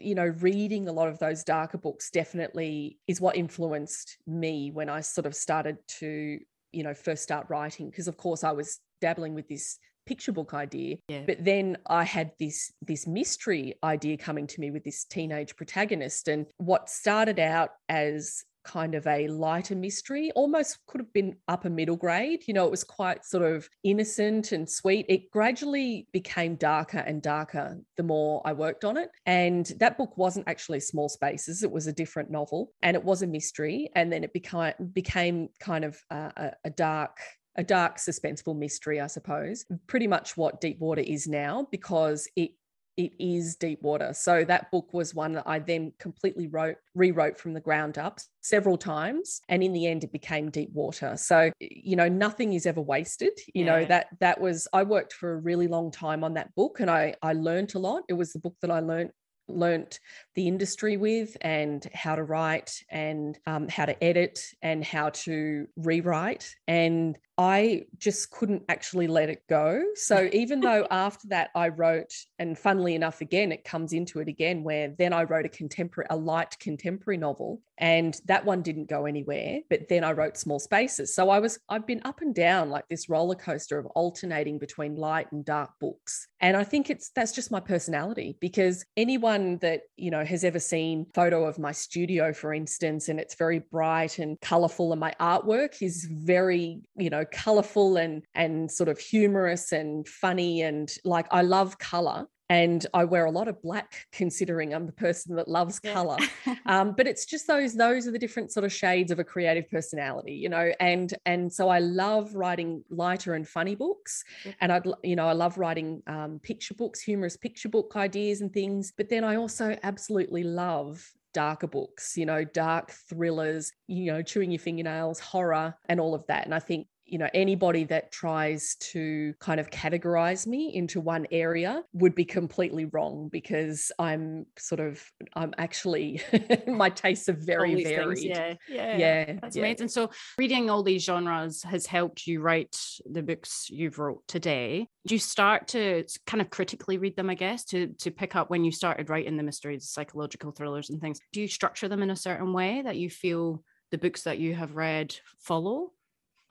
[0.00, 4.88] you know, reading a lot of those darker books definitely is what influenced me when
[4.88, 6.38] I sort of started to,
[6.72, 7.90] you know, first start writing.
[7.90, 11.22] Because of course I was dabbling with this picture book idea yeah.
[11.26, 16.28] but then i had this this mystery idea coming to me with this teenage protagonist
[16.28, 21.70] and what started out as kind of a lighter mystery, almost could have been upper
[21.70, 22.44] middle grade.
[22.46, 25.06] You know, it was quite sort of innocent and sweet.
[25.08, 29.08] It gradually became darker and darker the more I worked on it.
[29.24, 33.22] And that book wasn't actually Small Spaces, it was a different novel and it was
[33.22, 33.90] a mystery.
[33.96, 37.18] And then it became, became kind of a, a dark
[37.56, 39.64] a dark, suspenseful mystery, I suppose.
[39.88, 42.52] Pretty much what Deep Water is now, because it
[42.98, 44.12] it is deep water.
[44.12, 48.18] So that book was one that I then completely wrote, rewrote from the ground up
[48.40, 49.40] several times.
[49.48, 51.16] And in the end, it became deep water.
[51.16, 53.38] So, you know, nothing is ever wasted.
[53.54, 53.70] You yeah.
[53.70, 56.90] know, that that was I worked for a really long time on that book and
[56.90, 58.02] I I learned a lot.
[58.08, 59.10] It was the book that I learned
[59.48, 60.00] learnt
[60.34, 65.66] the industry with and how to write and um, how to edit and how to
[65.76, 66.54] rewrite.
[66.66, 69.80] And I just couldn't actually let it go.
[69.94, 74.26] So even though after that I wrote, and funnily enough, again, it comes into it
[74.26, 78.88] again, where then I wrote a contemporary, a light contemporary novel, and that one didn't
[78.88, 79.60] go anywhere.
[79.70, 81.14] But then I wrote Small Spaces.
[81.14, 84.96] So I was, I've been up and down like this roller coaster of alternating between
[84.96, 86.26] light and dark books.
[86.40, 90.58] And I think it's that's just my personality because anyone that, you know, has ever
[90.58, 95.14] seen photo of my studio, for instance, and it's very bright and colorful, and my
[95.20, 101.26] artwork is very, you know, colorful and and sort of humorous and funny and like
[101.30, 105.48] I love color and I wear a lot of black considering I'm the person that
[105.48, 105.92] loves yeah.
[105.92, 106.16] color.
[106.66, 109.70] um, but it's just those those are the different sort of shades of a creative
[109.70, 110.72] personality, you know.
[110.80, 114.52] And and so I love writing lighter and funny books, yeah.
[114.60, 118.52] and I'd you know I love writing um, picture books, humorous picture book ideas and
[118.52, 118.92] things.
[118.96, 124.50] But then I also absolutely love darker books, you know, dark thrillers, you know, chewing
[124.50, 126.46] your fingernails, horror, and all of that.
[126.46, 131.26] And I think you know anybody that tries to kind of categorize me into one
[131.30, 135.02] area would be completely wrong because i'm sort of
[135.34, 136.20] i'm actually
[136.66, 138.18] my tastes are very varied.
[138.18, 139.62] yeah yeah yeah that's yeah.
[139.62, 139.88] amazing.
[139.88, 142.76] So reading all these genres has helped you write
[143.10, 144.88] the books you've wrote today.
[145.06, 148.50] Do you start to kind of critically read them i guess to to pick up
[148.50, 151.18] when you started writing the mysteries psychological thrillers and things?
[151.32, 154.54] Do you structure them in a certain way that you feel the books that you
[154.54, 155.92] have read follow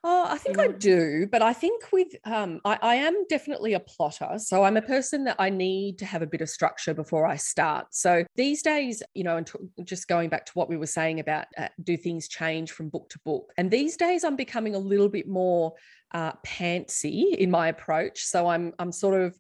[0.10, 3.82] Oh, I think I do, but I think with um, I, I, am definitely a
[3.82, 4.36] plotter.
[4.38, 7.36] So I'm a person that I need to have a bit of structure before I
[7.36, 7.88] start.
[7.93, 11.20] So these days, you know, and t- just going back to what we were saying
[11.20, 14.80] about uh, do things change from book to book, and these days I'm becoming a
[14.80, 15.74] little bit more
[16.13, 18.24] uh, pantsy in my approach.
[18.24, 19.38] So I'm I'm sort of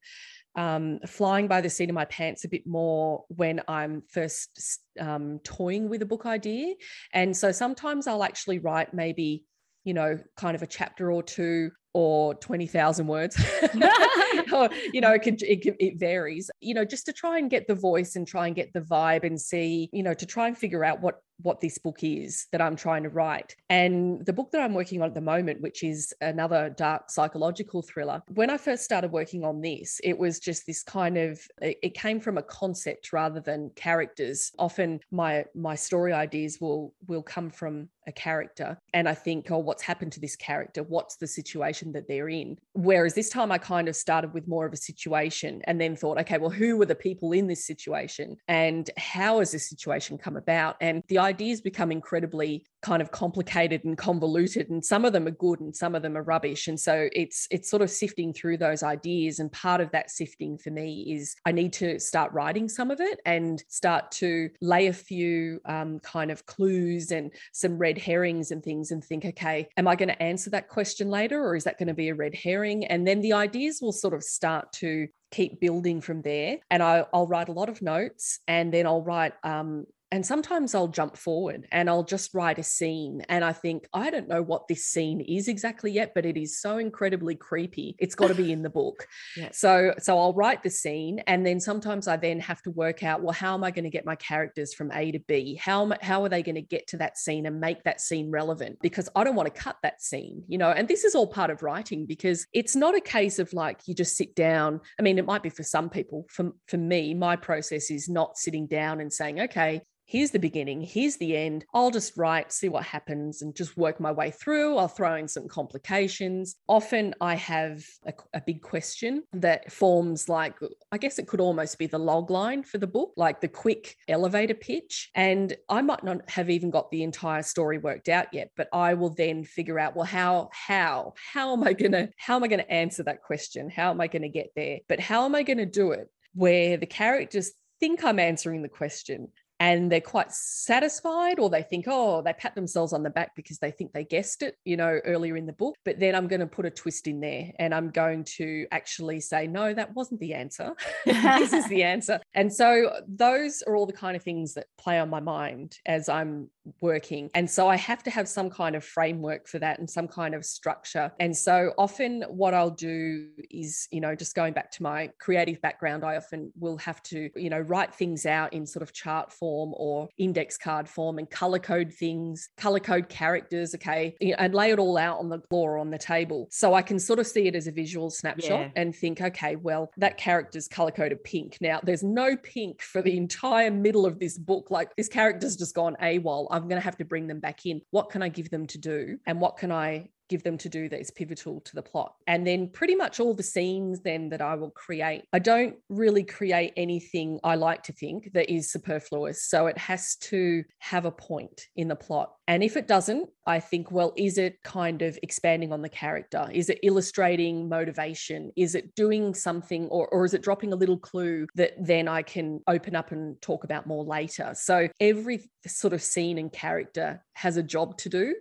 [0.57, 5.39] um, flying by the seat of my pants a bit more when I'm first um,
[5.45, 6.73] toying with a book idea,
[7.13, 9.45] and so sometimes I'll actually write maybe
[9.87, 13.41] you know, kind of a chapter or two or 20,000 words.
[14.53, 17.67] or, you know, it, can, it, it varies, you know, just to try and get
[17.67, 20.57] the voice and try and get the vibe and see, you know, to try and
[20.57, 23.55] figure out what what this book is that I'm trying to write.
[23.69, 27.81] And the book that I'm working on at the moment, which is another dark psychological
[27.81, 31.93] thriller, when I first started working on this, it was just this kind of it
[31.93, 34.51] came from a concept rather than characters.
[34.57, 39.57] Often my my story ideas will will come from a character and I think, oh,
[39.57, 40.81] what's happened to this character?
[40.81, 42.57] What's the situation that they're in?
[42.73, 46.17] Whereas this time I kind of started with more of a situation and then thought,
[46.21, 50.37] okay, well, who were the people in this situation and how has this situation come
[50.37, 50.77] about?
[50.79, 55.31] And the ideas become incredibly kind of complicated and convoluted and some of them are
[55.31, 58.55] good and some of them are rubbish and so it's it's sort of sifting through
[58.55, 62.69] those ideas and part of that sifting for me is i need to start writing
[62.69, 67.77] some of it and start to lay a few um, kind of clues and some
[67.77, 71.43] red herrings and things and think okay am i going to answer that question later
[71.43, 74.13] or is that going to be a red herring and then the ideas will sort
[74.13, 76.57] of start to keep building from there.
[76.69, 80.73] And I, will write a lot of notes and then I'll write um, and sometimes
[80.73, 83.23] I'll jump forward and I'll just write a scene.
[83.27, 86.61] And I think, I don't know what this scene is exactly yet, but it is
[86.61, 87.95] so incredibly creepy.
[87.99, 89.05] It's got to be in the book.
[89.37, 89.49] yeah.
[89.51, 91.19] So, so I'll write the scene.
[91.27, 93.89] And then sometimes I then have to work out, well, how am I going to
[93.89, 95.59] get my characters from A to B?
[95.61, 98.79] How, how are they going to get to that scene and make that scene relevant?
[98.81, 101.49] Because I don't want to cut that scene, you know, and this is all part
[101.49, 104.79] of writing because it's not a case of like you just sit down.
[104.97, 106.25] I mean, it might be for some people.
[106.29, 110.81] For, for me, my process is not sitting down and saying, okay, here's the beginning,
[110.81, 111.65] here's the end.
[111.73, 114.77] I'll just write, see what happens, and just work my way through.
[114.77, 116.55] I'll throw in some complications.
[116.67, 120.55] Often I have a, a, big question that forms like,
[120.93, 123.97] I guess it could almost be the log line for the book, like the quick
[124.07, 125.09] elevator pitch.
[125.13, 128.93] And I might not have even got the entire story worked out yet, but I
[128.93, 132.63] will then figure out, well, how, how, how am I gonna, how am I gonna
[132.69, 133.69] answer that question?
[133.69, 134.79] How am I gonna get there?
[134.87, 139.29] But how am I gonna do it where the characters think I'm answering the question,
[139.59, 143.57] and they're quite satisfied or they think oh they pat themselves on the back because
[143.59, 146.39] they think they guessed it you know earlier in the book but then i'm going
[146.39, 150.19] to put a twist in there and i'm going to actually say no that wasn't
[150.19, 150.73] the answer.
[151.37, 152.19] This is the answer.
[152.33, 156.09] And so those are all the kind of things that play on my mind as
[156.09, 156.49] i'm
[156.81, 157.29] working.
[157.33, 160.35] And so i have to have some kind of framework for that and some kind
[160.35, 161.11] of structure.
[161.19, 165.61] And so often what i'll do is you know just going back to my creative
[165.61, 169.31] background i often will have to you know write things out in sort of chart
[169.31, 174.53] form form or index card form and color code things, color code characters, okay, and
[174.53, 176.49] lay it all out on the floor on the table.
[176.51, 178.69] So I can sort of see it as a visual snapshot yeah.
[178.75, 181.59] and think, okay, well, that character's color coded pink.
[181.61, 184.69] Now, there's no pink for the entire middle of this book.
[184.69, 186.47] Like this character's just gone AWOL.
[186.51, 187.79] I'm going to have to bring them back in.
[187.91, 189.17] What can I give them to do?
[189.25, 192.15] And what can I give them to do that is pivotal to the plot.
[192.27, 196.23] And then pretty much all the scenes then that I will create, I don't really
[196.23, 199.43] create anything I like to think that is superfluous.
[199.43, 202.33] So it has to have a point in the plot.
[202.47, 206.49] And if it doesn't, I think, well, is it kind of expanding on the character?
[206.51, 208.51] Is it illustrating motivation?
[208.55, 212.21] Is it doing something or, or is it dropping a little clue that then I
[212.21, 214.53] can open up and talk about more later?
[214.55, 218.35] So every sort of scene and character has a job to do.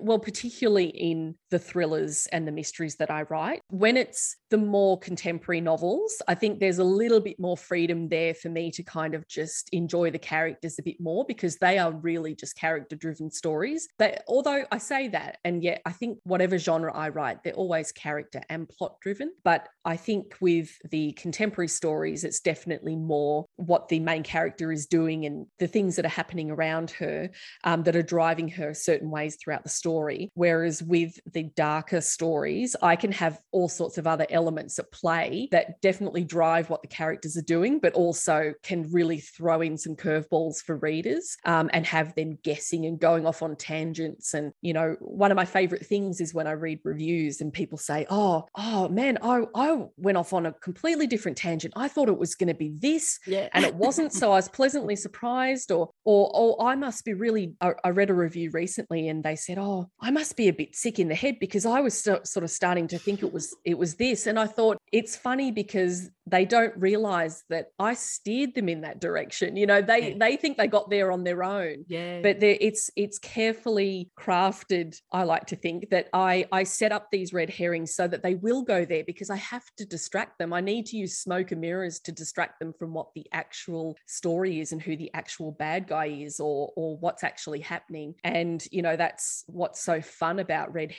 [0.00, 3.60] Well, particularly in and the thrillers and the mysteries that I write.
[3.68, 8.34] When it's the more contemporary novels, I think there's a little bit more freedom there
[8.34, 11.92] for me to kind of just enjoy the characters a bit more because they are
[11.92, 13.88] really just character driven stories.
[13.98, 17.92] But although I say that, and yet I think whatever genre I write, they're always
[17.92, 19.32] character and plot driven.
[19.44, 24.86] But I think with the contemporary stories, it's definitely more what the main character is
[24.86, 27.30] doing and the things that are happening around her
[27.64, 30.30] um, that are driving her certain ways throughout the story.
[30.34, 35.48] Whereas with the darker stories, I can have all sorts of other elements at play
[35.50, 39.96] that definitely drive what the characters are doing, but also can really throw in some
[39.96, 44.34] curveballs for readers um, and have them guessing and going off on tangents.
[44.34, 47.78] And, you know, one of my favorite things is when I read reviews and people
[47.78, 51.74] say, oh, oh man, I, I went off on a completely different tangent.
[51.76, 53.48] I thought it was going to be this yeah.
[53.52, 54.12] and it wasn't.
[54.12, 58.10] so I was pleasantly surprised or, or, or I must be really, I, I read
[58.10, 61.14] a review recently and they said, oh, I must be a bit sick in the
[61.14, 64.38] head because I was sort of starting to think it was it was this, and
[64.38, 69.56] I thought it's funny because they don't realize that I steered them in that direction.
[69.56, 70.14] You know, they yeah.
[70.18, 71.84] they think they got there on their own.
[71.88, 72.20] Yeah.
[72.22, 75.00] But it's it's carefully crafted.
[75.12, 78.36] I like to think that I I set up these red herrings so that they
[78.36, 80.52] will go there because I have to distract them.
[80.52, 84.60] I need to use smoke and mirrors to distract them from what the actual story
[84.60, 88.14] is and who the actual bad guy is or or what's actually happening.
[88.24, 90.92] And you know, that's what's so fun about red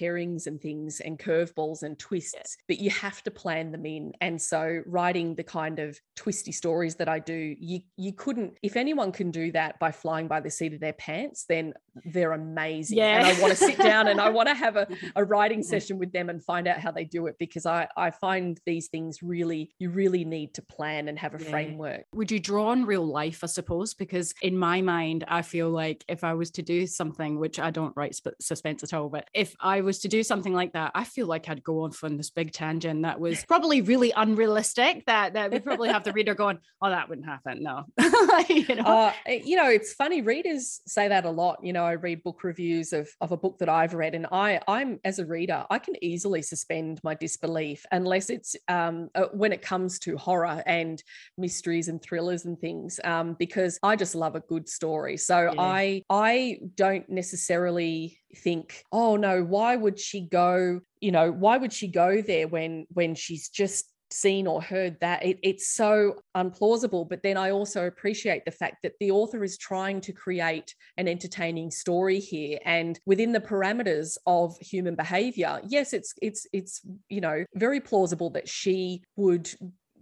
[0.48, 2.58] and things and curveballs and twists.
[2.68, 4.14] But you have to plan them in.
[4.22, 8.58] And so writing writing the kind of twisty stories that I do, you you couldn't
[8.62, 11.74] if anyone can do that by flying by the seat of their pants, then
[12.06, 12.98] they're amazing.
[12.98, 13.18] Yeah.
[13.18, 15.66] And I want to sit down and I want to have a, a writing mm.
[15.66, 18.88] session with them and find out how they do it because I, I find these
[18.88, 21.50] things really, you really need to plan and have a yeah.
[21.50, 22.06] framework.
[22.14, 23.94] Would you draw on real life, I suppose?
[23.94, 27.72] Because in my mind, I feel like if I was to do something, which I
[27.72, 31.06] don't write suspense at all, but if I was to do something like that, I
[31.06, 35.34] feel like I'd go on on this big tangent that was probably really unrealistic that
[35.34, 37.86] that we probably have the reader going, "Oh, that wouldn't happen." No,
[38.50, 38.84] you know.
[38.84, 40.22] Uh, you know, it's funny.
[40.22, 41.60] Readers say that a lot.
[41.64, 44.60] You know, I read book reviews of of a book that I've read, and I
[44.68, 49.54] I'm as a reader, I can easily suspend my disbelief unless it's um, uh, when
[49.54, 51.02] it comes to horror and
[51.38, 55.18] mysteries and thrillers and things, um, because I just love a good story.
[55.18, 55.62] So yeah.
[55.62, 60.82] I I don't necessarily think, oh no, why would she go?
[61.00, 65.24] You know, why would she go there when when she's just seen or heard that
[65.26, 69.58] it, it's so unplausible but then i also appreciate the fact that the author is
[69.58, 75.94] trying to create an entertaining story here and within the parameters of human behavior yes
[75.94, 79.50] it's it's it's you know very plausible that she would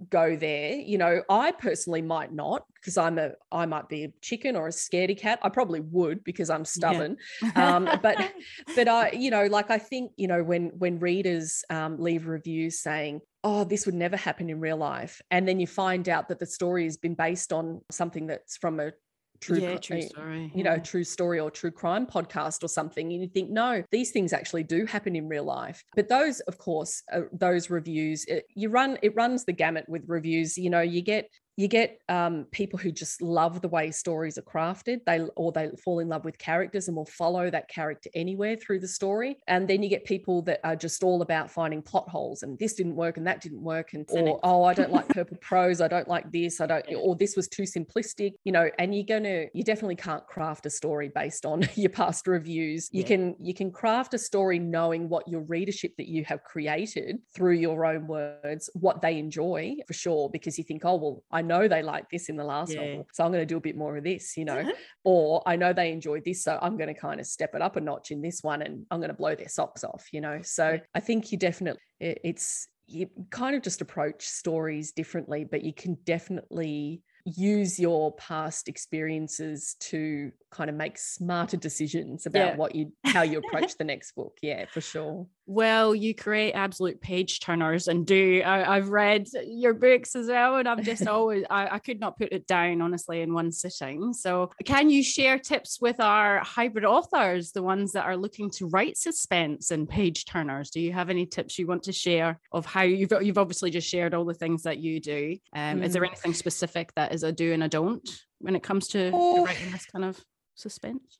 [0.10, 4.14] go there you know i personally might not because i'm a i might be a
[4.22, 7.52] chicken or a scaredy cat i probably would because i'm stubborn yeah.
[7.76, 8.32] um, but
[8.76, 12.80] but i you know like i think you know when when readers um, leave reviews
[12.80, 16.40] saying oh this would never happen in real life and then you find out that
[16.40, 18.92] the story has been based on something that's from a
[19.40, 20.52] true, yeah, true story.
[20.54, 23.12] You know, true story or true crime podcast or something.
[23.12, 25.84] And you think, no, these things actually do happen in real life.
[25.96, 30.04] But those, of course, uh, those reviews, it, you run, it runs the gamut with
[30.08, 30.58] reviews.
[30.58, 31.30] You know, you get
[31.60, 35.04] you get um, people who just love the way stories are crafted.
[35.06, 38.80] They or they fall in love with characters and will follow that character anywhere through
[38.80, 39.36] the story.
[39.46, 42.76] And then you get people that are just all about finding plot holes and this
[42.76, 45.82] didn't work and that didn't work and or oh i don't like purple prose.
[45.82, 46.62] I don't like this.
[46.62, 50.26] I don't or this was too simplistic you know and you're gonna you definitely can't
[50.28, 52.88] craft a story based on your past reviews.
[52.94, 53.08] You yeah.
[53.08, 57.56] can you can craft a story knowing what your readership that you have created through
[57.56, 61.68] your own words what they enjoy for sure because you think oh well i know
[61.68, 62.86] they like this in the last yeah.
[62.86, 64.72] novel, so I'm going to do a bit more of this, you know.
[65.04, 67.76] or I know they enjoyed this, so I'm going to kind of step it up
[67.76, 70.40] a notch in this one, and I'm going to blow their socks off, you know.
[70.44, 75.74] So I think you definitely it's you kind of just approach stories differently, but you
[75.74, 82.56] can definitely use your past experiences to kind of make smarter decisions about yeah.
[82.56, 87.02] what you how you approach the next book yeah for sure well you create absolute
[87.02, 91.44] page turners and do I, have read your books as well and i'm just always
[91.50, 95.40] I, I could not put it down honestly in one sitting so can you share
[95.40, 100.26] tips with our hybrid authors the ones that are looking to write suspense and page
[100.26, 103.72] turners do you have any tips you want to share of how you've, you've obviously
[103.72, 105.84] just shared all the things that you do um, mm.
[105.84, 106.10] is there mm.
[106.10, 108.08] anything specific that is a do and a don't
[108.40, 109.46] when it comes to oh.
[109.46, 110.24] writing this kind of
[110.56, 111.20] suspense?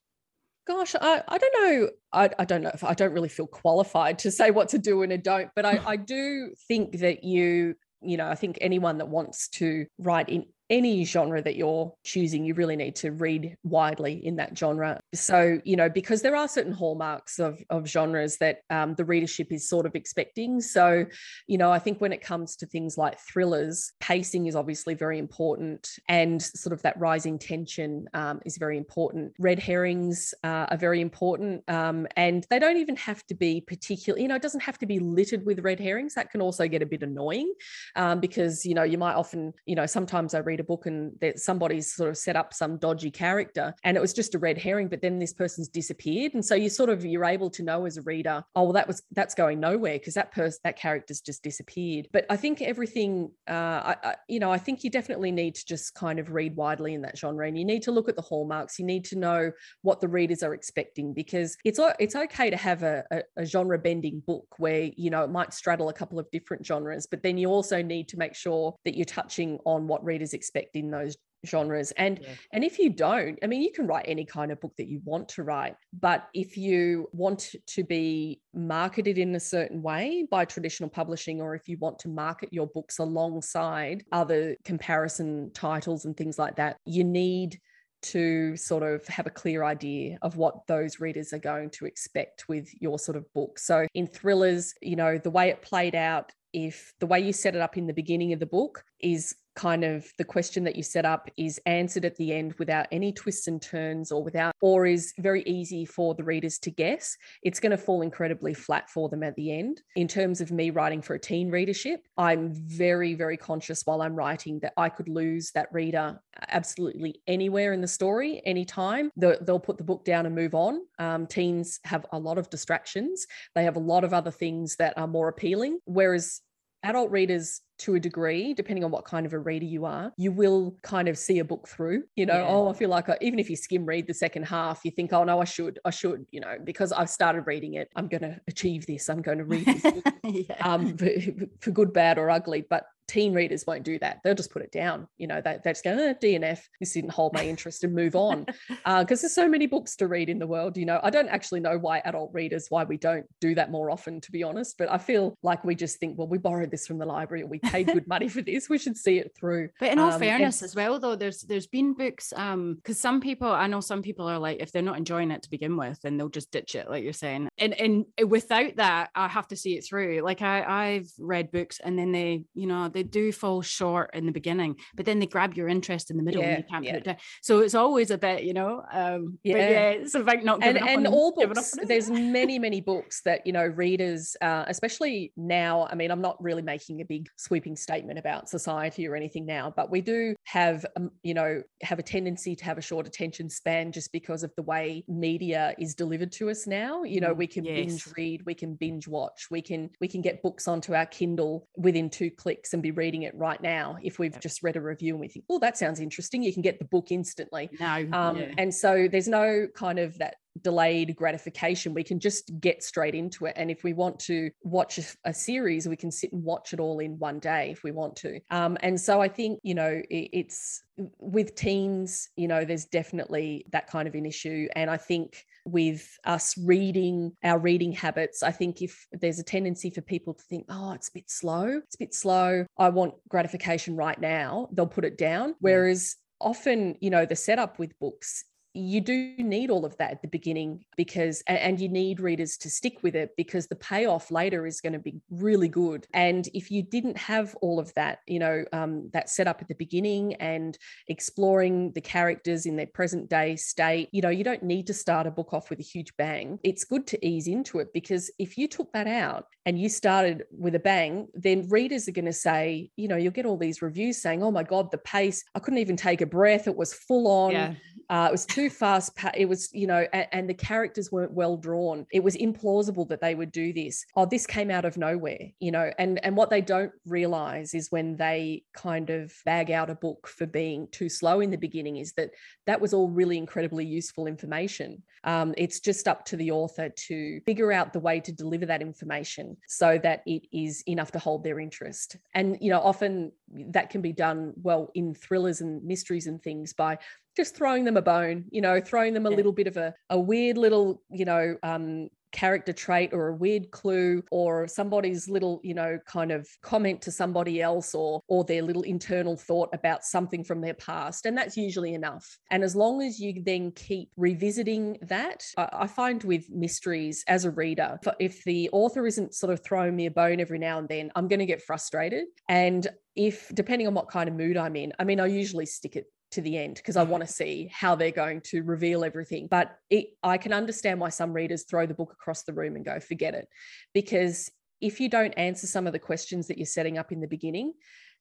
[0.66, 1.90] Gosh, I, I don't know.
[2.12, 5.02] I, I don't know if I don't really feel qualified to say what to do
[5.02, 8.98] and a don't, but I, I do think that you, you know, I think anyone
[8.98, 13.56] that wants to write in any genre that you're choosing, you really need to read
[13.64, 15.00] widely in that genre.
[15.12, 19.48] So, you know, because there are certain hallmarks of, of genres that um, the readership
[19.50, 20.60] is sort of expecting.
[20.60, 21.06] So,
[21.48, 25.18] you know, I think when it comes to things like thrillers, pacing is obviously very
[25.18, 29.32] important and sort of that rising tension um, is very important.
[29.40, 31.68] Red herrings uh, are very important.
[31.68, 34.86] Um, and they don't even have to be particular, you know, it doesn't have to
[34.86, 36.14] be littered with red herrings.
[36.14, 37.52] That can also get a bit annoying
[37.96, 40.86] um, because, you know, you might often, you know, sometimes I read read a book
[40.86, 44.38] and that somebody's sort of set up some dodgy character and it was just a
[44.38, 46.34] red herring, but then this person's disappeared.
[46.34, 48.86] And so you sort of you're able to know as a reader, oh well, that
[48.86, 52.08] was that's going nowhere because that person that character's just disappeared.
[52.12, 55.64] But I think everything, uh, I, I, you know, I think you definitely need to
[55.66, 58.22] just kind of read widely in that genre, and you need to look at the
[58.22, 58.78] hallmarks.
[58.78, 59.52] You need to know
[59.82, 63.78] what the readers are expecting because it's it's okay to have a, a, a genre
[63.78, 67.38] bending book where you know it might straddle a couple of different genres, but then
[67.38, 70.90] you also need to make sure that you're touching on what readers expect expect in
[70.90, 72.28] those genres and yeah.
[72.52, 75.00] and if you don't i mean you can write any kind of book that you
[75.04, 80.44] want to write but if you want to be marketed in a certain way by
[80.44, 86.14] traditional publishing or if you want to market your books alongside other comparison titles and
[86.14, 87.58] things like that you need
[88.02, 92.48] to sort of have a clear idea of what those readers are going to expect
[92.48, 93.58] with your sort of book.
[93.58, 97.54] So in thrillers, you know, the way it played out if the way you set
[97.54, 100.82] it up in the beginning of the book is kind of the question that you
[100.82, 104.86] set up is answered at the end without any twists and turns or without or
[104.86, 107.14] is very easy for the readers to guess.
[107.42, 109.82] It's going to fall incredibly flat for them at the end.
[109.96, 114.14] In terms of me writing for a teen readership i'm very very conscious while i'm
[114.14, 119.10] writing that i could lose that reader absolutely anywhere in the story anytime.
[119.16, 120.80] They'll put the book down and move on.
[120.98, 123.26] Um, teens have a lot of distractions.
[123.54, 126.40] They have a lot of other things that are more appealing whereas
[126.82, 130.32] adult readers to a degree, depending on what kind of a reader you are, you
[130.32, 132.04] will kind of see a book through.
[132.16, 132.48] You know, yeah.
[132.48, 135.12] oh, I feel like I, even if you skim read the second half, you think,
[135.12, 138.22] oh no, I should, I should, you know, because I've started reading it, I'm going
[138.22, 139.08] to achieve this.
[139.08, 140.56] I'm going to read this, yeah.
[140.60, 141.08] um, for,
[141.60, 142.64] for good, bad, or ugly.
[142.68, 144.20] But teen readers won't do that.
[144.22, 145.08] They'll just put it down.
[145.18, 148.14] You know, they, they just go, eh, DNF, this didn't hold my interest and move
[148.14, 148.46] on.
[148.68, 150.76] Because uh, there's so many books to read in the world.
[150.76, 153.90] You know, I don't actually know why adult readers, why we don't do that more
[153.90, 154.78] often, to be honest.
[154.78, 157.48] But I feel like we just think, well, we borrowed this from the library or
[157.48, 158.68] we paid good money for this.
[158.68, 159.70] We should see it through.
[159.80, 163.00] But in all um, fairness, and- as well, though, there's there's been books, um, because
[163.00, 165.76] some people I know some people are like, if they're not enjoying it to begin
[165.76, 167.48] with, then they'll just ditch it, like you're saying.
[167.58, 170.20] And and without that, I have to see it through.
[170.20, 174.26] Like I I've read books and then they, you know, they do fall short in
[174.26, 176.84] the beginning, but then they grab your interest in the middle yeah, and you can't
[176.84, 176.92] yeah.
[176.92, 177.16] put it down.
[177.42, 180.84] So it's always a bit, you know, um, yeah, yeah it's about not giving and,
[180.84, 181.74] up and on, all books.
[181.82, 185.86] There's many many books that you know readers, uh, especially now.
[185.90, 189.72] I mean, I'm not really making a big sweeping statement about society or anything now,
[189.74, 193.48] but we do have, um, you know, have a tendency to have a short attention
[193.48, 197.02] span just because of the way media is delivered to us now.
[197.02, 197.74] You know, mm, we can yes.
[197.74, 201.68] binge read, we can binge watch, we can we can get books onto our Kindle
[201.76, 203.96] within two clicks and be reading it right now.
[204.02, 206.62] If we've just read a review and we think, oh, that sounds interesting, you can
[206.62, 207.70] get the book instantly.
[207.78, 208.52] No, um, yeah.
[208.58, 211.94] and so there's no kind of that delayed gratification.
[211.94, 213.54] We can just get straight into it.
[213.56, 216.80] And if we want to watch a, a, series, we can sit and watch it
[216.80, 218.40] all in one day if we want to.
[218.50, 220.82] Um, and so I think, you know, it, it's
[221.18, 224.68] with teens, you know, there's definitely that kind of an issue.
[224.74, 229.90] And I think with us reading our reading habits, I think if there's a tendency
[229.90, 233.14] for people to think, oh, it's a bit slow, it's a bit slow, I want
[233.28, 235.54] gratification right now, they'll put it down.
[235.60, 238.44] Whereas often, you know, the setup with books
[238.74, 242.70] you do need all of that at the beginning because and you need readers to
[242.70, 246.06] stick with it because the payoff later is going to be really good.
[246.14, 249.68] And if you didn't have all of that you know um, that set up at
[249.68, 250.76] the beginning and
[251.08, 255.26] exploring the characters in their present day state you know you don't need to start
[255.26, 256.58] a book off with a huge bang.
[256.62, 260.44] It's good to ease into it because if you took that out and you started
[260.50, 263.82] with a bang then readers are going to say you know you'll get all these
[263.82, 266.66] reviews saying oh my god the pace i couldn't even take a breath.
[266.66, 267.52] It was full on.
[267.52, 267.74] Yeah.
[268.08, 269.12] uh, it was too fast.
[269.34, 272.06] It was, you know, and, and, the characters weren't well drawn.
[272.12, 274.04] It was implausible that they would do this.
[274.16, 277.90] Oh, this came out of nowhere, you know, and and what they don't realize is
[277.90, 281.96] when they kind of bag out a book for being too slow in the beginning
[281.96, 282.30] is that
[282.66, 285.02] that was all really incredibly useful information.
[285.24, 288.82] Um, it's just up to the author to figure out the way to deliver that
[288.82, 292.16] information so that it is enough to hold their interest.
[292.34, 293.32] And you know, often
[293.70, 296.98] that can be done well in thrillers and mysteries and things by
[297.40, 299.36] just throwing them a bone, you know, throwing them a yeah.
[299.36, 303.70] little bit of a, a weird little, you know, um, character trait or a weird
[303.70, 308.62] clue or somebody's little you know kind of comment to somebody else or or their
[308.62, 313.02] little internal thought about something from their past and that's usually enough and as long
[313.02, 318.70] as you then keep revisiting that i, find with mysteries as a reader if the
[318.72, 321.46] author isn't sort of throwing me a bone every now and then i'm going to
[321.46, 322.86] get frustrated and
[323.16, 326.06] if depending on what kind of mood i'm in i mean i usually stick it
[326.32, 327.12] to the end because I mm-hmm.
[327.12, 329.46] want to see how they're going to reveal everything.
[329.48, 332.84] But it, I can understand why some readers throw the book across the room and
[332.84, 333.48] go, forget it.
[333.92, 334.50] Because
[334.80, 337.74] if you don't answer some of the questions that you're setting up in the beginning,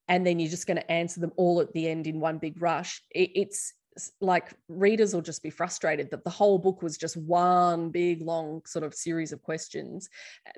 [0.07, 2.61] and then you're just going to answer them all at the end in one big
[2.61, 3.73] rush, it, it's
[4.21, 8.61] like readers will just be frustrated that the whole book was just one big long
[8.65, 10.09] sort of series of questions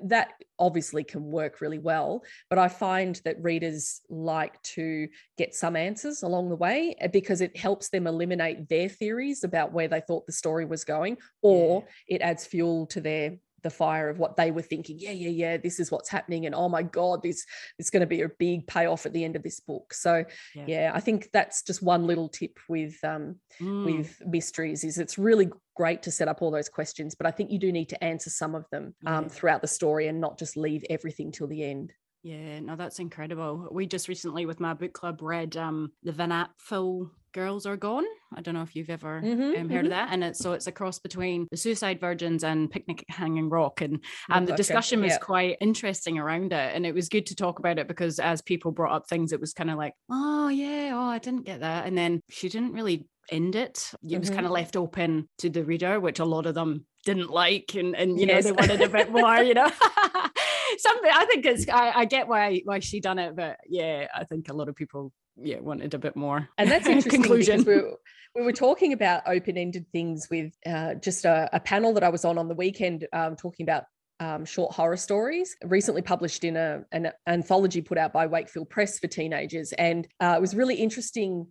[0.04, 5.76] that obviously can work really well but i find that readers like to get some
[5.76, 10.00] answers along the way eh, because it helps them eliminate their theories about where they
[10.00, 12.16] thought the story was going or yeah.
[12.16, 15.56] it adds fuel to their the fire of what they were thinking yeah yeah yeah
[15.56, 17.44] this is what's happening and oh my god this
[17.78, 20.64] it's going to be a big payoff at the end of this book so yeah,
[20.66, 23.84] yeah i think that's just one little tip with um mm.
[23.84, 27.50] with mysteries is it's really great to set up all those questions but i think
[27.50, 29.28] you do need to answer some of them um, yeah.
[29.28, 31.92] throughout the story and not just leave everything till the end
[32.22, 33.68] yeah, no, that's incredible.
[33.70, 38.04] We just recently with my book club read um the Van Apfel Girls Are Gone.
[38.34, 39.76] I don't know if you've ever mm-hmm, um, heard mm-hmm.
[39.86, 40.08] of that.
[40.12, 43.80] And it's so it's a cross between the Suicide Virgins and Picnic Hanging Rock.
[43.80, 44.00] And
[44.30, 45.18] um, the discussion was yeah.
[45.18, 46.74] quite interesting around it.
[46.74, 49.40] And it was good to talk about it because as people brought up things, it
[49.40, 51.86] was kind of like, oh yeah, oh I didn't get that.
[51.86, 53.90] And then she didn't really end it.
[53.94, 54.20] It mm-hmm.
[54.20, 57.74] was kind of left open to the reader, which a lot of them didn't like
[57.74, 58.44] and and you yes.
[58.44, 59.66] know they wanted a bit more you know
[60.78, 64.24] something i think it's I, I get why why she done it but yeah i
[64.24, 67.64] think a lot of people yeah wanted a bit more and that's interesting conclusion.
[67.64, 67.96] we were,
[68.34, 72.24] we were talking about open-ended things with uh, just a, a, panel that i was
[72.24, 73.84] on on the weekend um, talking about
[74.22, 78.98] um, short horror stories, recently published in a, an anthology put out by Wakefield Press
[79.00, 79.72] for teenagers.
[79.72, 81.46] And uh, it was really interesting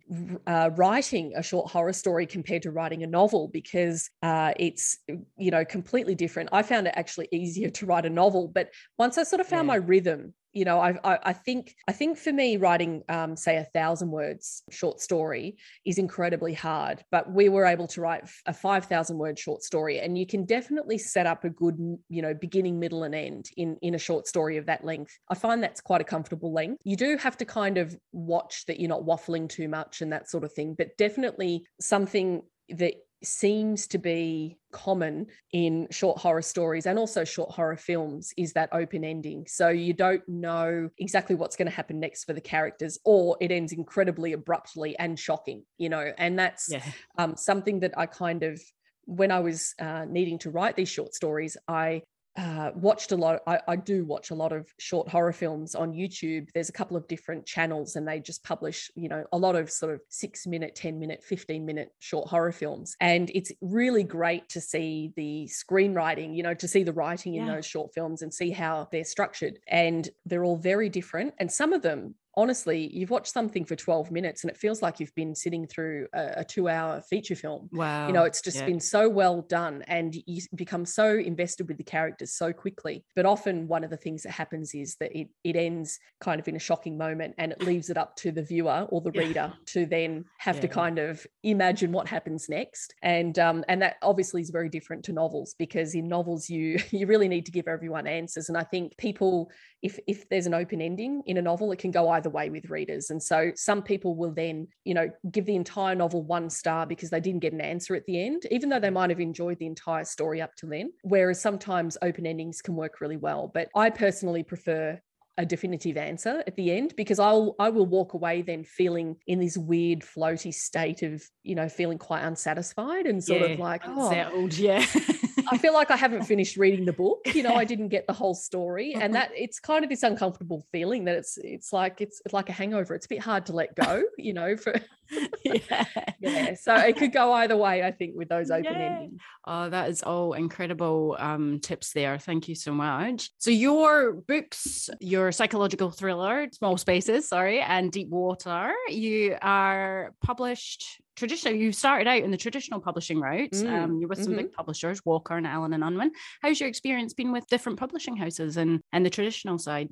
[0.47, 4.99] uh, writing a short horror story compared to writing a novel because uh, it's,
[5.37, 6.49] you know, completely different.
[6.53, 9.65] I found it actually easier to write a novel, but once I sort of found
[9.65, 9.73] yeah.
[9.73, 13.57] my rhythm, you know I, I, I think i think for me writing um, say
[13.57, 18.53] a thousand words short story is incredibly hard but we were able to write a
[18.53, 21.77] 5000 word short story and you can definitely set up a good
[22.09, 25.17] you know beginning middle and end in in a short story of that length.
[25.29, 26.81] I find that's quite a comfortable length.
[26.83, 30.29] You do have to kind of watch that you're not waffling too much and that
[30.29, 36.85] sort of thing but definitely something that seems to be common in short horror stories
[36.85, 39.45] and also short horror films is that open ending.
[39.47, 43.51] So you don't know exactly what's going to happen next for the characters, or it
[43.51, 46.11] ends incredibly abruptly and shocking, you know.
[46.17, 46.83] And that's yeah.
[47.17, 48.61] um, something that I kind of
[49.05, 52.03] when I was uh, needing to write these short stories, I
[52.37, 53.41] uh, watched a lot.
[53.45, 56.47] I, I, do watch a lot of short horror films on YouTube.
[56.53, 59.69] There's a couple of different channels, and they just publish, you know, a lot of
[59.69, 62.95] sort of six minute, 10 minute, 15 minute short horror films.
[63.01, 67.45] And it's really great to see the screenwriting, you know, to see the writing in
[67.45, 67.55] yeah.
[67.55, 69.59] those short films and see how they're structured.
[69.67, 71.33] And they're all very different.
[71.37, 74.99] And some of them honestly, you've watched something for 12 minutes and it feels like
[74.99, 77.69] you've been sitting through a, a two hour feature film.
[77.71, 78.07] Wow.
[78.07, 78.65] You know, it's just yeah.
[78.65, 83.03] been so well done and you become so invested with the characters so quickly.
[83.15, 86.47] But often one of the things that happens is that it, it ends kind of
[86.47, 89.53] in a shocking moment and it leaves it up to the viewer or the reader
[89.67, 90.61] to then have yeah.
[90.61, 92.93] to kind of imagine what happens next.
[93.01, 97.07] And um, and that obviously is very different to novels because in novels you you
[97.07, 98.49] really need to give everyone answers.
[98.49, 99.51] And I think people
[99.81, 102.69] if if there's an open ending in a novel, it can go either way with
[102.69, 103.09] readers.
[103.09, 107.09] And so some people will then, you know, give the entire novel one star because
[107.09, 109.65] they didn't get an answer at the end, even though they might have enjoyed the
[109.65, 110.91] entire story up to then.
[111.03, 113.51] Whereas sometimes open endings can work really well.
[113.53, 114.99] But I personally prefer
[115.37, 119.39] a definitive answer at the end because I'll I will walk away then feeling in
[119.39, 123.81] this weird floaty state of you know feeling quite unsatisfied and sort yeah, of like
[123.85, 124.85] oh yeah
[125.51, 127.27] I feel like I haven't finished reading the book.
[127.33, 130.65] You know, I didn't get the whole story, and that it's kind of this uncomfortable
[130.71, 132.95] feeling that it's it's like it's like a hangover.
[132.95, 134.03] It's a bit hard to let go.
[134.17, 134.79] You know, for
[135.43, 135.85] yeah,
[136.19, 136.53] yeah.
[136.55, 137.83] So it could go either way.
[137.83, 138.79] I think with those open yeah.
[138.79, 139.21] endings.
[139.45, 142.17] Oh, that is all incredible um, tips there.
[142.17, 143.31] Thank you so much.
[143.37, 151.00] So your books, your psychological thriller, Small Spaces, sorry, and Deep Water, you are published
[151.21, 154.41] traditional you started out in the traditional publishing route mm, um, you're with some mm-hmm.
[154.41, 156.11] big publishers walker and allen and unwin
[156.41, 159.87] how's your experience been with different publishing houses and and the traditional side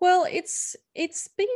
[0.00, 1.46] well it's it's been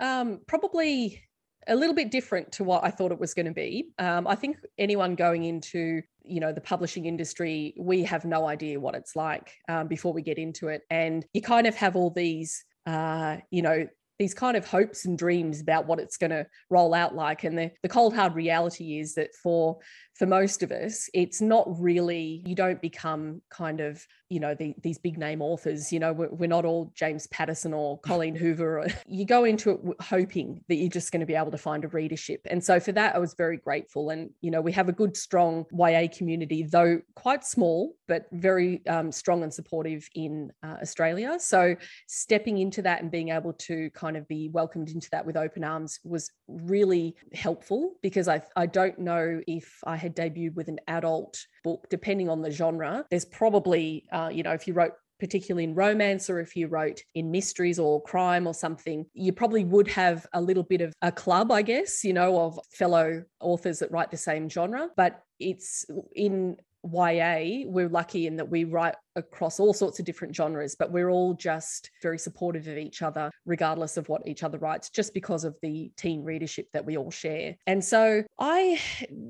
[0.00, 1.22] um, probably
[1.68, 3.90] a little bit different to what I thought it was going to be.
[3.98, 8.80] Um, I think anyone going into you know the publishing industry, we have no idea
[8.80, 12.10] what it's like um, before we get into it, and you kind of have all
[12.10, 13.86] these uh, you know
[14.20, 17.42] these kind of hopes and dreams about what it's going to roll out like.
[17.42, 19.78] And the, the cold hard reality is that for
[20.20, 24.74] for most of us it's not really you don't become kind of you know the,
[24.82, 25.90] these big name authors.
[25.90, 28.86] You know we're, we're, not all james patterson or colleen hoover.
[29.06, 31.88] You go into it hoping that you're just going to be able to find a
[31.88, 32.42] readership.
[32.50, 34.10] And so for that i was very grateful.
[34.10, 38.84] And you know we have a good strong ya community though quite small but very
[38.88, 41.38] um, strong and supportive in uh, australia.
[41.40, 41.74] So
[42.06, 45.64] stepping into that and being able to kind of be welcomed into that with open
[45.64, 50.68] arms was really helpful because i, I don't know if i had had debuted with
[50.68, 54.92] an adult book, depending on the genre, there's probably, uh, you know, if you wrote
[55.18, 59.64] particularly in romance or if you wrote in mysteries or crime or something, you probably
[59.64, 63.80] would have a little bit of a club, I guess, you know, of fellow authors
[63.80, 64.88] that write the same genre.
[64.96, 65.84] But it's
[66.14, 70.90] in YA, we're lucky in that we write across all sorts of different genres, but
[70.90, 75.12] we're all just very supportive of each other, regardless of what each other writes, just
[75.12, 77.56] because of the teen readership that we all share.
[77.66, 78.80] And so I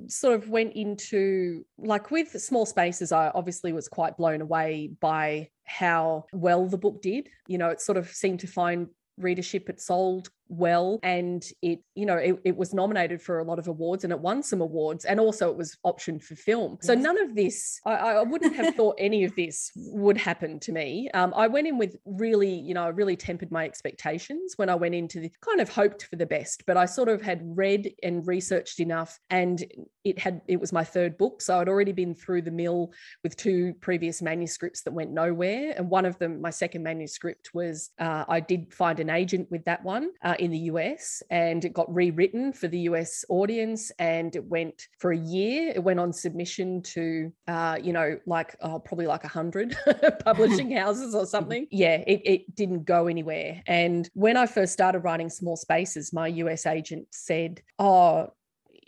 [0.08, 5.48] sort of went into, like with Small Spaces, I obviously was quite blown away by
[5.64, 7.28] how well the book did.
[7.46, 8.88] You know, it sort of seemed to find
[9.18, 9.68] readership.
[9.68, 13.68] It sold well and it you know it, it, was nominated for a lot of
[13.68, 16.76] awards and it won some awards and also it was optioned for film.
[16.82, 20.72] So none of this I, I, wouldn't have thought any of this would happen to
[20.72, 21.08] me.
[21.14, 24.74] Um, i went in with really you know i really tempered my expectations when i
[24.74, 27.90] went into the kind of hoped for the best but i sort of had read
[28.02, 29.64] and researched enough and
[30.04, 32.92] it had it was my third book so i'd already been through the mill
[33.22, 37.90] with two previous manuscripts that went nowhere and one of them my second manuscript was
[37.98, 41.72] uh, i did find an agent with that one uh, in the US and it
[41.72, 45.72] got rewritten for the US audience and it went for a year.
[45.74, 49.76] It went on submission to, uh, you know, like oh, probably like a hundred
[50.24, 51.66] publishing houses or something.
[51.70, 53.62] Yeah, it, it didn't go anywhere.
[53.66, 58.32] And when I first started writing Small Spaces, my US agent said, Oh,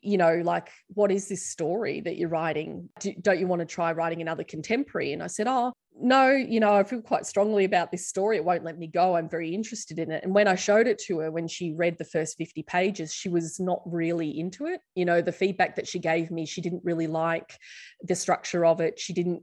[0.03, 2.88] you know, like, what is this story that you're writing?
[2.98, 5.12] Do, not you want to try writing another contemporary?
[5.12, 8.36] And I said, oh, no, you know, I feel quite strongly about this story.
[8.36, 9.16] It won't let me go.
[9.16, 10.24] I'm very interested in it.
[10.24, 13.28] And when I showed it to her, when she read the first 50 pages, she
[13.28, 14.80] was not really into it.
[14.95, 17.59] You know, the feedback that she gave me, she didn't really like
[18.03, 18.99] the structure of it.
[18.99, 19.43] She didn't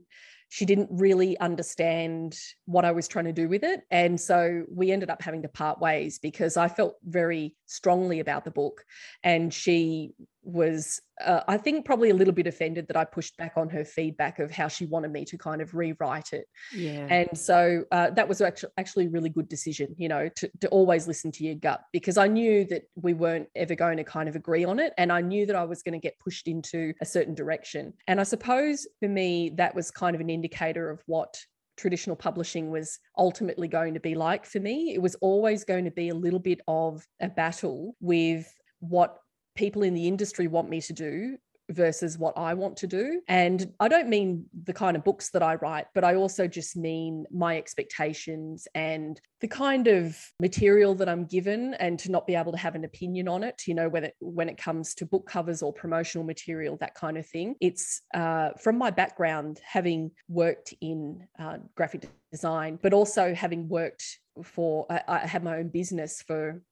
[0.52, 3.82] she didn't really understand what I was trying to do with it.
[3.88, 8.44] And so we ended up having to part ways because I felt very strongly about
[8.44, 8.84] the book.
[9.22, 10.10] And she
[10.52, 13.84] was, uh, I think, probably a little bit offended that I pushed back on her
[13.84, 16.46] feedback of how she wanted me to kind of rewrite it.
[16.72, 17.06] Yeah.
[17.08, 20.68] And so uh, that was actually actually a really good decision, you know, to, to
[20.68, 24.28] always listen to your gut because I knew that we weren't ever going to kind
[24.28, 24.92] of agree on it.
[24.98, 27.92] And I knew that I was going to get pushed into a certain direction.
[28.06, 31.36] And I suppose for me, that was kind of an indicator of what
[31.80, 34.92] traditional publishing was ultimately going to be like for me.
[34.94, 39.16] It was always going to be a little bit of a battle with what
[39.56, 41.36] people in the industry want me to do
[41.70, 43.22] versus what I want to do.
[43.28, 46.76] And I don't mean the kind of books that I write, but I also just
[46.76, 52.34] mean my expectations and the kind of material that I'm given and to not be
[52.34, 55.26] able to have an opinion on it, you know, whether when it comes to book
[55.26, 57.54] covers or promotional material, that kind of thing.
[57.60, 64.18] It's uh, from my background, having worked in uh, graphic design, but also having worked
[64.42, 66.62] for, I, I had my own business for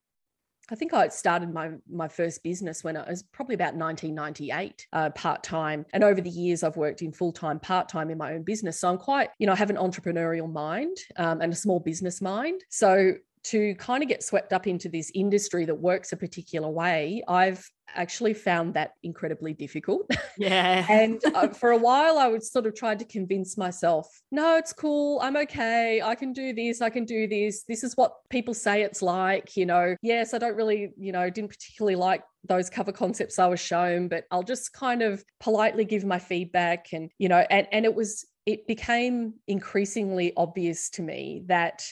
[0.71, 5.11] I think I started my my first business when I was probably about 1998, uh,
[5.11, 5.87] part time.
[5.93, 8.81] And over the years, I've worked in full time, part time in my own business.
[8.81, 12.21] So I'm quite, you know, I have an entrepreneurial mind um, and a small business
[12.21, 12.63] mind.
[12.69, 13.15] So
[13.45, 17.65] to kind of get swept up into this industry that works a particular way, I've
[17.95, 20.11] actually found that incredibly difficult.
[20.37, 20.87] Yeah.
[20.91, 24.73] and uh, for a while, I would sort of try to convince myself, no, it's
[24.73, 25.21] cool.
[25.21, 26.03] I'm okay.
[26.03, 26.81] I can do this.
[26.81, 27.65] I can do this.
[27.65, 29.57] This is what people say it's like.
[29.57, 33.47] You know, yes, I don't really, you know, didn't particularly like those cover concepts I
[33.47, 36.87] was shown, but I'll just kind of politely give my feedback.
[36.93, 41.85] And, you know, and, and it was, it became increasingly obvious to me that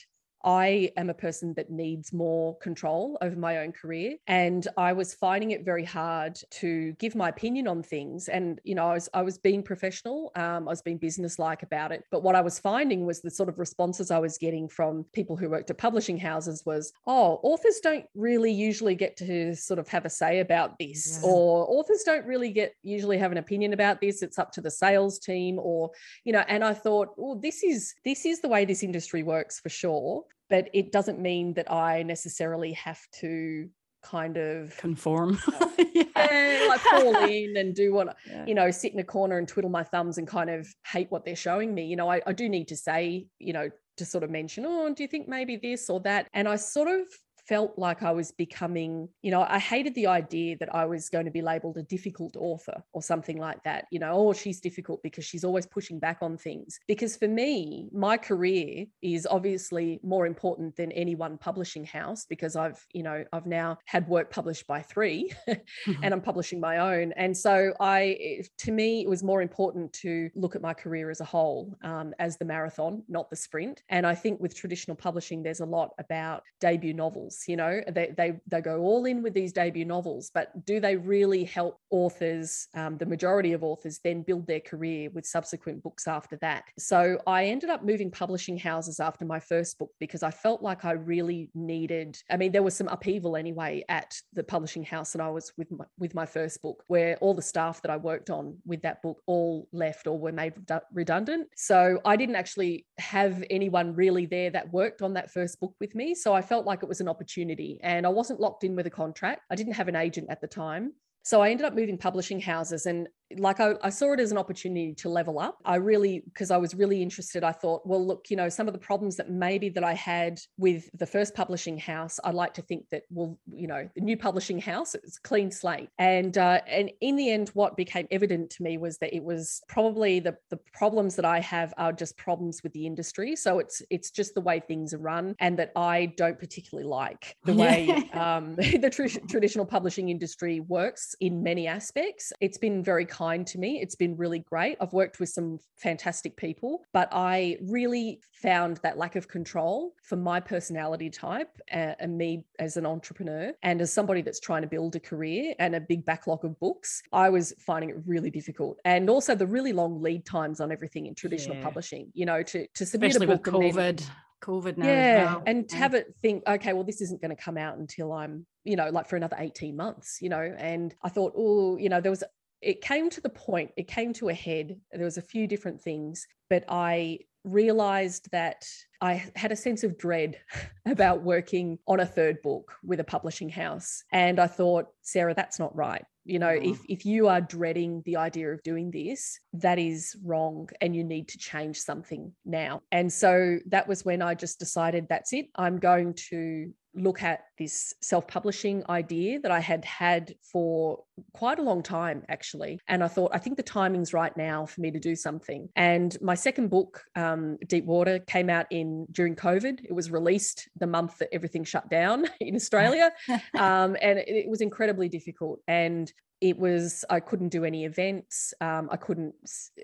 [0.47, 4.17] I am a person that needs more control over my own career.
[4.29, 8.29] And I was finding it very hard to give my opinion on things.
[8.29, 11.91] And, you know, I was, I was being professional, um, I was being businesslike about
[11.91, 12.05] it.
[12.13, 15.37] But what I was finding was the sort of responses I was getting from people
[15.37, 19.89] who worked at publishing houses was, oh, authors don't really usually get to sort of
[19.89, 21.29] have a say about this, yeah.
[21.29, 24.23] or authors don't really get usually have an opinion about this.
[24.23, 25.91] It's up to the sales team, or,
[26.25, 29.59] you know, and I thought, well, this is this is the way this industry works
[29.59, 33.69] for sure but it doesn't mean that I necessarily have to
[34.03, 35.39] kind of conform
[35.93, 36.67] yeah.
[36.69, 38.45] like fall in and do what yeah.
[38.47, 41.25] you know sit in a corner and twiddle my thumbs and kind of hate what
[41.25, 44.23] they're showing me you know I, I do need to say you know to sort
[44.23, 47.01] of mention oh do you think maybe this or that and i sort of
[47.49, 51.27] felt like I was becoming, you know, I hated the idea that I was going
[51.27, 53.87] to be labeled a difficult author or something like that.
[53.91, 56.79] You know, oh, she's difficult because she's always pushing back on things.
[56.89, 62.57] Because for me, my career is obviously more important than any one publishing house because
[62.57, 65.93] I've, you know, I've now had work published by 3 mm-hmm.
[66.03, 67.13] and I'm publishing my own.
[67.13, 71.21] And so I, to me, it was more important to look at my career as
[71.21, 73.83] a whole, um, as the marathon, not the sprint.
[73.89, 77.81] And I think with traditional publishing, there's a lot about debut novels novels you know
[77.93, 81.79] they they they go all in with these debut novels but do they really help
[81.91, 86.65] authors um, the majority of authors then build their career with subsequent books after that?
[86.79, 90.85] So i ended up moving publishing houses after my first book because i felt like
[90.85, 95.23] i really needed i mean there was some upheaval anyway at the publishing house and
[95.23, 98.31] i was with my, with my first book where all the staff that i worked
[98.31, 100.55] on with that book all left or were made
[100.93, 101.49] redundant.
[101.57, 105.95] So i didn't actually have anyone really there that worked on that first book with
[105.95, 106.15] me.
[106.15, 108.87] So i felt like it was an opportunity opportunity and I wasn't locked in with
[108.87, 109.43] a contract.
[109.51, 110.93] I didn't have an agent at the time.
[111.25, 113.09] So I ended up moving publishing houses and
[113.39, 115.59] like I, I, saw it as an opportunity to level up.
[115.65, 118.73] I really because i was really interested i thought well look you know some of
[118.73, 122.63] the problems that maybe that i had with the first publishing house i'd like to
[122.63, 125.89] think that well you know the new publishing house it's clean slate.
[125.99, 129.63] And uh, and in the end what became evident to me was that it was
[129.69, 133.37] probably the the problems that i have are just problems with the industry.
[133.37, 137.37] So it's it's just the way things are run and that i don't particularly like
[137.45, 142.33] the way um, the tr- traditional publishing industry works in many aspects.
[142.41, 143.81] It's been very kind to me.
[143.81, 144.77] It's been really great.
[144.81, 150.17] I've worked with some fantastic people, but I really found that lack of control for
[150.17, 154.69] my personality type uh, and me as an entrepreneur and as somebody that's trying to
[154.69, 158.79] build a career and a big backlog of books, I was finding it really difficult.
[158.85, 161.65] And also the really long lead times on everything in traditional yeah.
[161.65, 163.47] publishing, you know, to, to submit Especially a book.
[163.47, 163.99] With COVID.
[163.99, 164.11] Then,
[164.43, 164.87] COVID now.
[164.87, 165.37] Yeah.
[165.47, 168.47] And to have it think, okay, well, this isn't going to come out until I'm,
[168.65, 170.55] you know, like for another 18 months, you know.
[170.59, 172.23] And I thought, oh, you know, there was
[172.63, 174.81] it came to the point, it came to a head.
[174.93, 178.67] There was a few different things, but I realized that
[179.01, 180.39] I had a sense of dread
[180.87, 184.03] about working on a third book with a publishing house.
[184.13, 186.05] And I thought, Sarah, that's not right.
[186.25, 186.73] You know, mm.
[186.73, 191.05] if, if you are dreading the idea of doing this, that is wrong and you
[191.05, 192.83] need to change something now.
[192.91, 195.47] And so that was when I just decided that's it.
[195.55, 201.59] I'm going to look at this self publishing idea that I had had for quite
[201.59, 202.81] a long time, actually.
[202.89, 205.69] And I thought, I think the timing's right now for me to do something.
[205.77, 209.85] And my second book, um, Deep Water, came out in during COVID.
[209.85, 213.13] It was released the month that everything shut down in Australia.
[213.55, 215.61] um, and it, it was incredibly difficult.
[215.69, 219.35] And it was i couldn't do any events um, i couldn't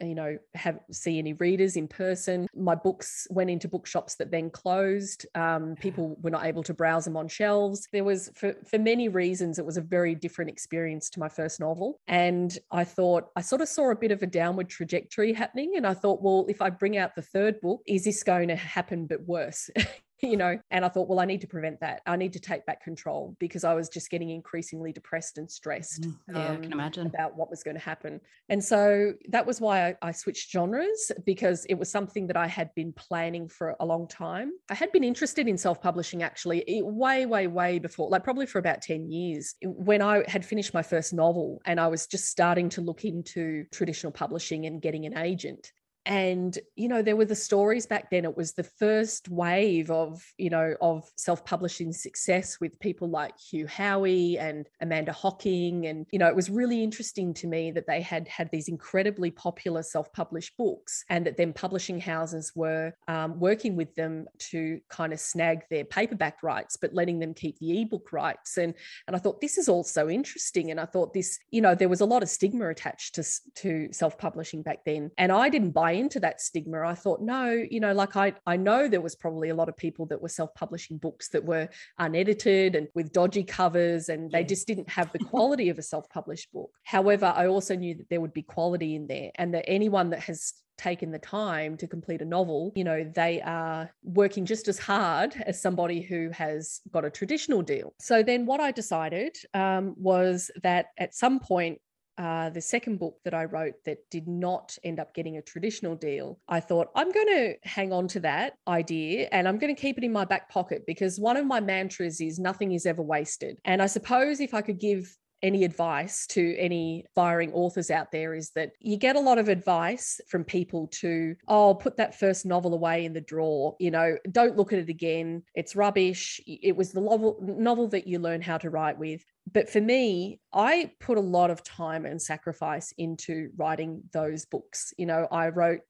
[0.00, 2.46] you know have see any readers in person.
[2.54, 7.04] My books went into bookshops that then closed um, people were not able to browse
[7.04, 7.88] them on shelves.
[7.92, 11.60] There was for, for many reasons it was a very different experience to my first
[11.60, 15.74] novel and i thought i sort of saw a bit of a downward trajectory happening
[15.76, 18.56] and i thought well if i bring out the third book is this going to
[18.56, 19.70] happen but worse
[20.22, 22.00] you know and i thought well i need to prevent that.
[22.06, 26.02] I need to take back control because i was just getting increasingly depressed and stressed
[26.02, 27.06] mm, yeah um, i can imagine.
[27.06, 28.20] about what was going to happen.
[28.48, 32.46] And so that was why I, I, switched genres because it was something that i
[32.46, 34.52] had been planning for a long time.
[34.70, 38.82] I had been interested in self-publishing actually way way way before like probably for about
[38.82, 42.80] 10 years when i had finished my first novel and i was just starting to
[42.80, 45.72] look into traditional publishing and getting an agent
[46.04, 48.24] and you know there were the stories back then.
[48.24, 53.66] It was the first wave of you know of self-publishing success with people like hugh
[53.66, 55.86] howey and amanda hocking.
[55.86, 59.30] And you know it was really interesting to me that they had had these incredibly
[59.30, 65.12] popular self-published books and that then publishing houses were um, working with them to kind
[65.12, 68.58] of snag their paperback rights but letting them keep the ebook rights.
[68.58, 68.74] And
[69.06, 70.70] and i thought this is all so interesting.
[70.72, 73.24] And i thought this you know there was a lot of stigma attached to
[73.62, 75.12] to self-publishing back then.
[75.16, 76.86] And i didn't buy buy into that stigma.
[76.86, 79.76] I thought, no, you know, like I, I know there was probably a lot of
[79.76, 81.68] people that were self-publishing books that were
[81.98, 86.52] unedited and with dodgy covers, and they just didn't have the quality of a self-published
[86.52, 86.70] book.
[86.84, 90.20] However, I also knew that there would be quality in there, and that anyone that
[90.20, 94.78] has taken the time to complete a novel, you know, they are working just as
[94.78, 97.94] hard as somebody who has got a traditional deal.
[98.00, 101.78] So then what I decided um, was that at some point
[102.18, 105.96] uh, the second book that I wrote that did not end up getting a traditional
[105.96, 109.80] deal, I thought I'm going to hang on to that idea and I'm going to
[109.80, 113.02] keep it in my back pocket because one of my mantras is nothing is ever
[113.02, 113.58] wasted.
[113.64, 118.34] And I suppose if I could give any advice to any firing authors out there
[118.34, 122.46] is that you get a lot of advice from people to, oh, put that first
[122.46, 123.76] novel away in the drawer.
[123.78, 125.42] You know, don't look at it again.
[125.54, 126.40] It's rubbish.
[126.46, 130.40] It was the novel, novel that you learn how to write with but for me,
[130.52, 134.94] I put a lot of time and sacrifice into writing those books.
[134.96, 135.80] You know, I wrote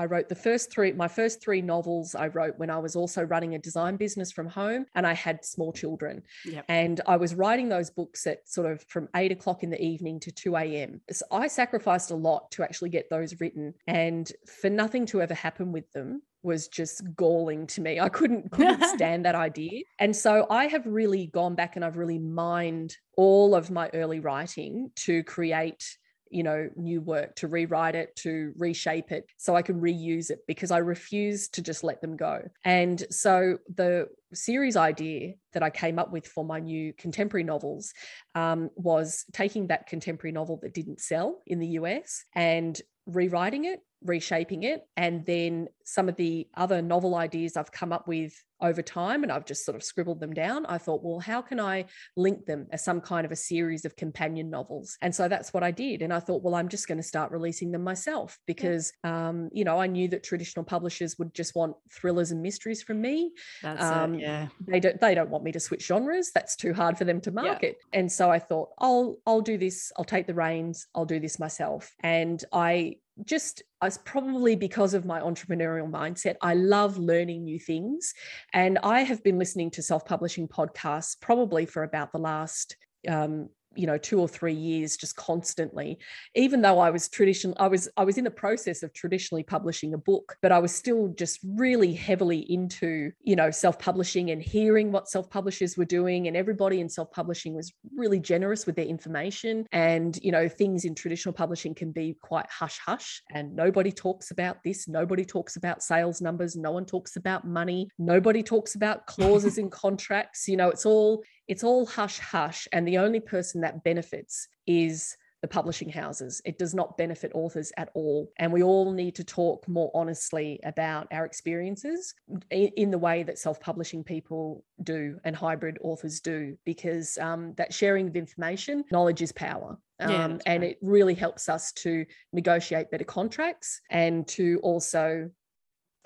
[0.00, 3.22] I wrote the first three, my first three novels I wrote when I was also
[3.22, 6.22] running a design business from home and I had small children.
[6.46, 6.64] Yep.
[6.70, 10.18] And I was writing those books at sort of from eight o'clock in the evening
[10.20, 11.02] to 2 a.m.
[11.10, 13.74] So I sacrificed a lot to actually get those written.
[13.86, 18.00] And for nothing to ever happen with them, was just galling to me.
[18.00, 19.82] I couldn't couldn't stand that idea.
[19.98, 24.20] And so I have really gone back and I've really mined all of my early
[24.20, 25.98] writing to create
[26.30, 30.40] you know new work to rewrite it to reshape it so i can reuse it
[30.46, 32.42] because i refuse to just let them go.
[32.64, 37.92] And so the series idea that i came up with for my new contemporary novels
[38.34, 43.80] um, was taking that contemporary novel that didn't sell in the us and rewriting it
[44.04, 44.82] reshaping it.
[44.96, 48.32] And then some of the other novel ideas I've come up with
[48.62, 50.66] over time and I've just sort of scribbled them down.
[50.66, 51.86] I thought, well, how can I
[52.16, 54.98] link them as some kind of a series of companion novels?
[55.00, 56.02] And so that's what I did.
[56.02, 59.28] And I thought, well, I'm just going to start releasing them myself because, yeah.
[59.28, 63.00] um, you know, I knew that traditional publishers would just want thrillers and mysteries from
[63.00, 63.32] me.
[63.62, 64.48] That's um, it, yeah.
[64.66, 66.30] They don't, they don't want me to switch genres.
[66.32, 67.78] That's too hard for them to market.
[67.92, 68.00] Yeah.
[68.00, 69.90] And so I thought, I'll, I'll do this.
[69.96, 70.86] I'll take the reins.
[70.94, 71.94] I'll do this myself.
[72.00, 78.14] And I just as probably because of my entrepreneurial mindset, I love learning new things.
[78.52, 82.76] And I have been listening to self publishing podcasts probably for about the last
[83.08, 85.98] um, you know two or three years just constantly.
[86.34, 89.94] Even though i was traditional i was i was in the process of traditionally publishing
[89.94, 94.92] a book but i was still just really heavily into you know self-publishing and hearing
[94.92, 99.66] what self-publishers were doing and everybody in self-publishing was really generous with their information.
[99.72, 104.30] And you know things in traditional publishing can be quite hush hush and nobody talks
[104.30, 109.06] about this nobody talks about sales numbers no one talks about money nobody talks about
[109.06, 113.60] clauses in contracts you know it's all it's all hush hush and the only person
[113.60, 116.40] that benefits is the publishing houses.
[116.44, 118.30] It does not benefit authors at all.
[118.38, 122.14] And we all need to talk more honestly about our experiences
[122.50, 127.74] in, the way that self publishing people do and hybrid authors do, because um, that
[127.74, 129.76] sharing of information, knowledge is power.
[129.98, 130.70] Um, yeah, and right.
[130.70, 135.30] it really helps us to negotiate better contracts and to also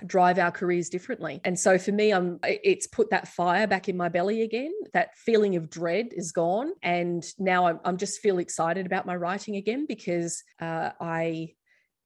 [0.07, 1.41] drive our careers differently.
[1.45, 4.73] And so for me, I'm it's put that fire back in my belly again.
[4.93, 9.17] That feeling of dread is gone, and now I'm, I'm just feel excited about my
[9.17, 11.55] writing again because uh, I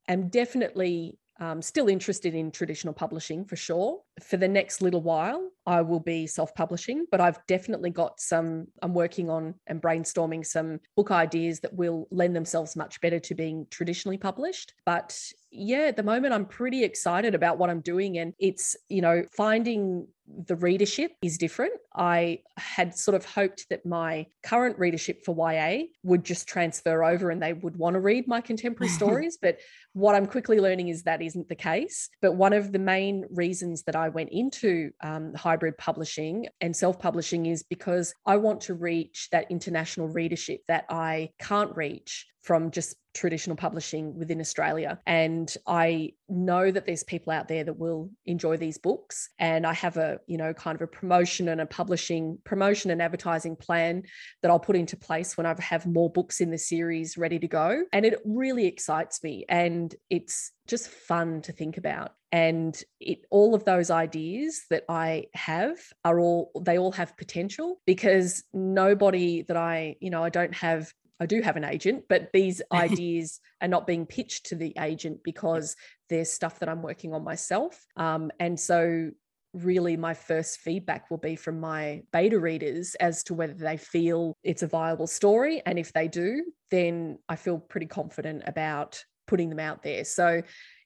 [0.07, 4.01] am definitely um, still interested in traditional publishing for sure.
[4.23, 8.67] For the next little while, I will be self publishing, but I've definitely got some,
[8.83, 13.35] I'm working on and brainstorming some book ideas that will lend themselves much better to
[13.35, 14.75] being traditionally published.
[14.85, 15.19] But
[15.51, 18.19] yeah, at the moment, I'm pretty excited about what I'm doing.
[18.19, 20.09] And it's, you know, finding
[20.47, 21.73] the readership is different.
[21.95, 27.31] I had sort of hoped that my current readership for YA would just transfer over
[27.31, 29.39] and they would want to read my contemporary stories.
[29.41, 29.59] But
[29.95, 32.09] what I'm quickly learning is that isn't the case.
[32.21, 36.99] But one of the main reasons that I went into um, hybrid publishing and self
[36.99, 42.71] publishing is because I want to reach that international readership that I can't reach from
[42.71, 44.99] just traditional publishing within Australia.
[45.07, 49.31] And I know that there's people out there that will enjoy these books.
[49.39, 53.03] And I have a, you know, kind of a promotion and a publishing promotion and
[53.03, 54.05] advertising plan
[54.43, 57.49] that I'll put into place when I have more books in the series ready to
[57.49, 57.85] go.
[57.93, 59.45] And it really excites me.
[59.49, 65.25] And it's just fun to think about and it all of those ideas that i
[65.33, 70.55] have are all they all have potential because nobody that i you know i don't
[70.55, 74.75] have I do have an agent, but these ideas are not being pitched to the
[74.79, 75.77] agent because
[76.09, 77.79] there's stuff that I'm working on myself.
[77.97, 79.11] Um, and so,
[79.55, 84.37] really, my first feedback will be from my beta readers as to whether they feel
[84.45, 85.63] it's a viable story.
[85.65, 90.05] And if they do, then I feel pretty confident about putting them out there.
[90.05, 90.43] So,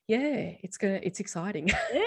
[0.07, 1.67] yeah, it's gonna, it's exciting.
[1.93, 2.01] yeah,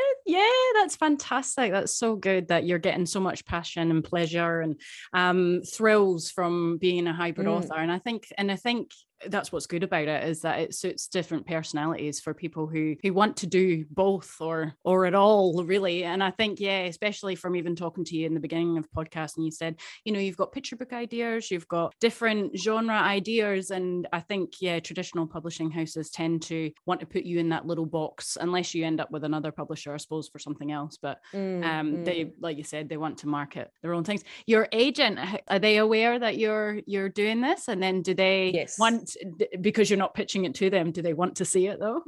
[0.74, 1.72] that's fantastic.
[1.72, 4.80] That's so good that you're getting so much passion and pleasure and
[5.12, 7.52] um, thrills from being a hybrid mm.
[7.52, 7.76] author.
[7.76, 8.90] And I think, and I think
[9.26, 13.12] that's what's good about it is that it suits different personalities for people who who
[13.12, 17.56] want to do both or or at all really and i think yeah especially from
[17.56, 20.36] even talking to you in the beginning of podcast and you said you know you've
[20.36, 25.70] got picture book ideas you've got different genre ideas and i think yeah traditional publishing
[25.70, 29.10] houses tend to want to put you in that little box unless you end up
[29.10, 32.04] with another publisher i suppose for something else but mm, um mm.
[32.04, 35.76] they like you said they want to market their own things your agent are they
[35.78, 38.78] aware that you're you're doing this and then do they yes.
[38.78, 39.16] want
[39.60, 42.02] because you're not pitching it to them do they want to see it though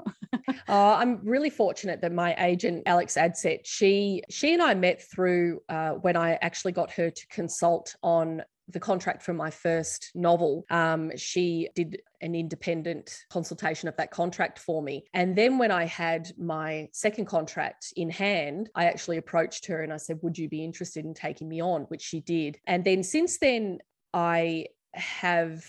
[0.49, 5.61] uh, i'm really fortunate that my agent alex adsett she she and i met through
[5.69, 10.65] uh, when i actually got her to consult on the contract for my first novel,
[10.71, 15.05] um, she did an independent consultation of that contract for me.
[15.15, 19.93] And then when I had my second contract in hand, I actually approached her and
[19.93, 21.83] I said, Would you be interested in taking me on?
[21.83, 22.59] Which she did.
[22.67, 23.79] And then since then,
[24.13, 25.65] I have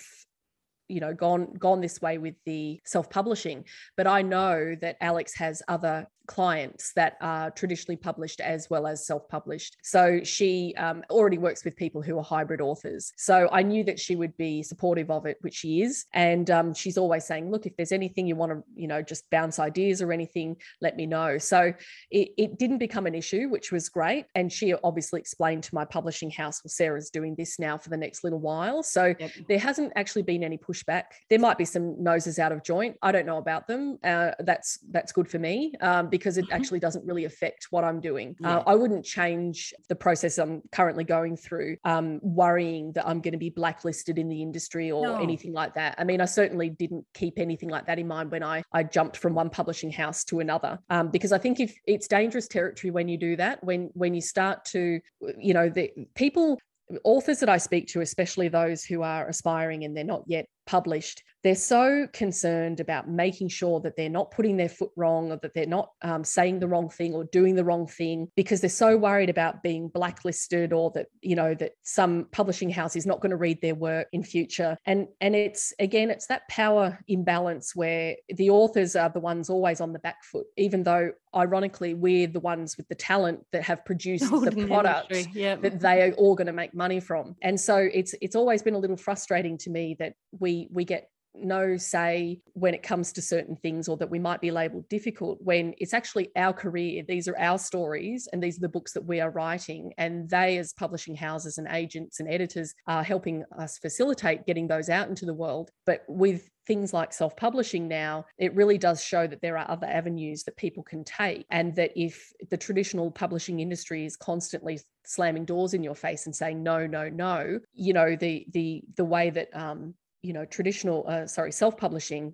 [0.88, 3.64] you know gone gone this way with the self-publishing
[3.96, 9.06] but i know that alex has other clients that are traditionally published as well as
[9.06, 9.78] self published.
[9.82, 13.12] So she um, already works with people who are hybrid authors.
[13.18, 16.06] So I knew that she would be supportive of it, which she is.
[16.14, 19.28] And um, she's always saying, look, if there's anything you want to, you know, just
[19.32, 21.40] bounce ideas or anything, let me know.
[21.40, 21.74] So
[22.12, 24.26] it, it didn't become an issue, which was great.
[24.36, 27.98] And she obviously explained to my publishing house, well, Sarah's doing this now for the
[27.98, 28.84] next little while.
[28.84, 29.32] So yep.
[29.48, 31.06] there hasn't actually been any pushback.
[31.32, 32.98] There might be some noses out of joint.
[33.02, 33.98] I don't know about them.
[34.04, 36.54] Uh, that's that's good for me um, because it mm-hmm.
[36.54, 38.36] actually doesn't really affect what I'm doing.
[38.44, 38.58] Uh, yeah.
[38.58, 43.32] Uh, I wouldn't change the process I'm currently going through, um, worrying that I'm going
[43.32, 45.22] to be blacklisted in the industry or no.
[45.22, 45.96] anything like that.
[45.98, 49.18] I mean, I certainly didn't keep anything like that in mind when I, I jumped
[49.18, 53.08] from one publishing house to another, um, because I think if it's dangerous territory when
[53.08, 55.00] you do that, when when you start to,
[55.38, 56.60] you know, the people
[57.04, 61.24] authors that I speak to, especially those who are aspiring and they're not yet published,
[61.44, 65.54] they're so concerned about making sure that they're not putting their foot wrong or that
[65.54, 68.98] they're not um, saying the wrong thing or doing the wrong thing because they're so
[68.98, 73.30] worried about being blacklisted or that you know that some publishing house is not going
[73.30, 78.16] to read their work in future and and it's again it's that power imbalance where
[78.36, 82.40] the authors are the ones always on the back foot even though ironically we're the
[82.40, 85.62] ones with the talent that have produced the product yep.
[85.62, 88.74] that they are all going to make money from and so it's it's always been
[88.74, 93.22] a little frustrating to me that we we get no say when it comes to
[93.22, 97.28] certain things or that we might be labeled difficult when it's actually our career these
[97.28, 100.74] are our stories and these are the books that we are writing and they as
[100.74, 105.34] publishing houses and agents and editors are helping us facilitate getting those out into the
[105.34, 109.70] world but with things like self publishing now, it really does show that there are
[109.70, 111.44] other avenues that people can take.
[111.50, 116.36] And that if the traditional publishing industry is constantly slamming doors in your face and
[116.36, 121.06] saying, no, no, no, you know, the, the, the way that, um, you know, traditional,
[121.08, 122.34] uh, sorry, self publishing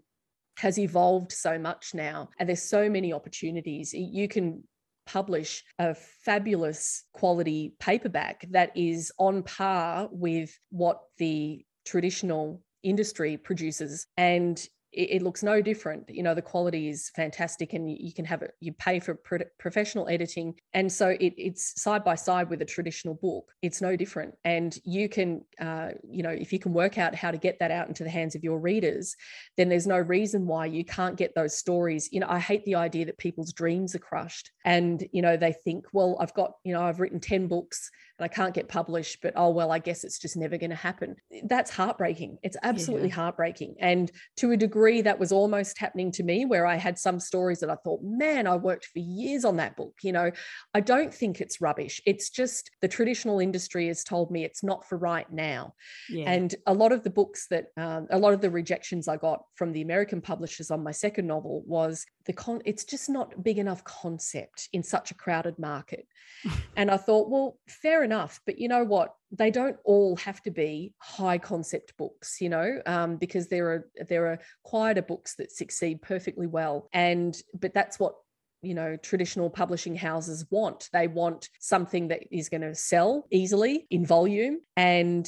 [0.58, 3.94] has evolved so much now and there's so many opportunities.
[3.94, 4.64] You can
[5.06, 14.08] publish a fabulous quality paperback that is on par with what the traditional industry produces
[14.18, 16.10] and it, looks no different.
[16.10, 18.52] You know, the quality is fantastic, and you, can have it.
[18.60, 22.66] You pay for pro- professional editing, and so it, it's side by side with a
[22.66, 23.52] traditional book.
[23.62, 27.32] It's no different, and you can, uh, you know, if you can work out how
[27.32, 29.16] to get that out into the hands of your readers,
[29.58, 32.10] then there's no reason why you can't get those stories.
[32.12, 35.54] You know, I hate the idea that people's dreams are crushed, and you know, they
[35.64, 39.20] think, well, I've got, you know, I've written ten books and I can't get published,
[39.22, 41.16] but oh, well, I guess it's just never going to happen.
[41.44, 42.38] That's heartbreaking.
[42.44, 43.16] It's absolutely yeah.
[43.16, 43.76] heartbreaking.
[43.80, 47.60] And to a degree, that was almost happening to me where I had some stories
[47.60, 49.96] that I thought, man, I worked for years on that book.
[50.02, 50.32] You know,
[50.74, 52.02] I don't think it's rubbish.
[52.06, 55.74] It's just the traditional industry has told me it's not for right now.
[56.10, 56.32] Yeah.
[56.32, 59.44] And a lot of the books that, um, a lot of the rejections I got
[59.56, 63.58] from the American publishers on my second novel was the con, it's just not big
[63.58, 66.08] enough concept in such a crowded market.
[66.76, 68.40] and I thought, well, fair enough.
[68.46, 69.16] But you know what?
[69.32, 73.90] they don't all have to be high concept books you know um, because there are
[74.08, 78.16] there are quieter books that succeed perfectly well and but that's what
[78.62, 80.90] you know traditional publishing houses want.
[80.92, 85.28] They want something that is going to sell easily in volume and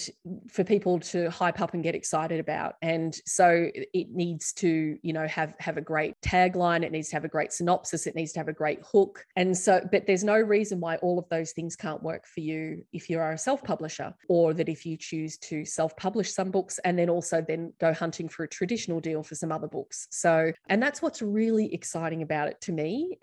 [0.50, 2.76] for people to hype up and get excited about.
[2.82, 6.84] And so it needs to you know have have a great tagline.
[6.84, 8.08] It needs to have a great synopsis.
[8.08, 9.24] It needs to have a great hook.
[9.36, 12.84] And so but there's no reason why all of those things can't work for you
[12.92, 16.98] if you are a self-publisher or that if you choose to self-publish some books and
[16.98, 20.08] then also then go hunting for a traditional deal for some other books.
[20.12, 23.17] So and that's what's really exciting about it to me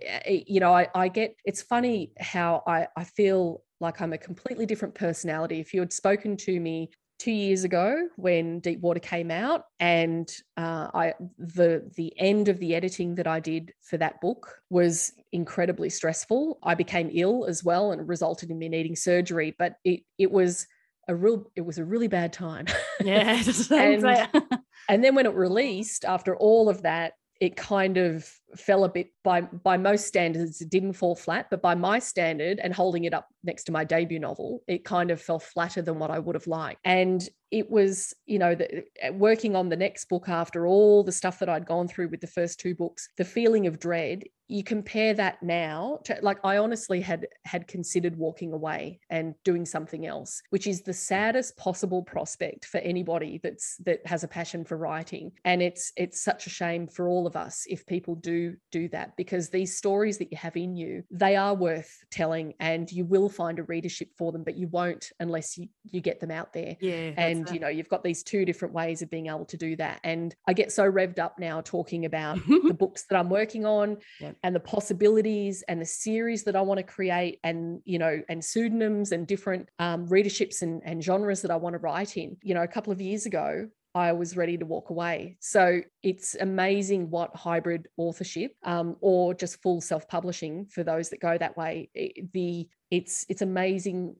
[0.46, 4.66] you know, I, I get it's funny how I, I feel like I'm a completely
[4.66, 5.60] different personality.
[5.60, 10.30] If you had spoken to me two years ago when Deep Water came out, and
[10.56, 15.12] uh, I the the end of the editing that I did for that book was
[15.32, 16.58] incredibly stressful.
[16.62, 19.54] I became ill as well, and it resulted in me needing surgery.
[19.58, 20.66] But it it was
[21.08, 22.66] a real it was a really bad time.
[23.00, 24.04] Yeah, and,
[24.88, 27.14] and then when it released, after all of that,
[27.44, 28.26] it kind of
[28.56, 32.58] fell a bit by by most standards it didn't fall flat but by my standard
[32.60, 35.98] and holding it up next to my debut novel it kind of fell flatter than
[35.98, 36.80] what i would have liked.
[36.84, 41.12] And it was you know the, uh, working on the next book after all the
[41.12, 44.62] stuff that i'd gone through with the first two books the feeling of dread you
[44.62, 50.04] compare that now to like i honestly had had considered walking away and doing something
[50.04, 54.76] else which is the saddest possible prospect for anybody that's that has a passion for
[54.76, 55.32] writing.
[55.44, 59.16] And it's it's such a shame for all of us if people do do that
[59.16, 63.28] because these stories that you have in you they are worth telling and you will
[63.28, 66.76] find a readership for them but you won't unless you you get them out there.
[66.80, 69.76] Yeah and you know you've got these two different ways of being able to do
[69.76, 73.64] that and i get so revved up now talking about the books that i'm working
[73.64, 74.32] on yeah.
[74.42, 78.44] and the possibilities and the series that i want to create and you know and
[78.44, 82.54] pseudonyms and different um, readerships and, and genres that i want to write in you
[82.54, 85.36] know a couple of years ago I was ready to walk away.
[85.38, 91.20] So it's amazing what hybrid authorship um, or just full self publishing for those that
[91.20, 91.90] go that way.
[91.94, 94.16] It, the it's it's amazing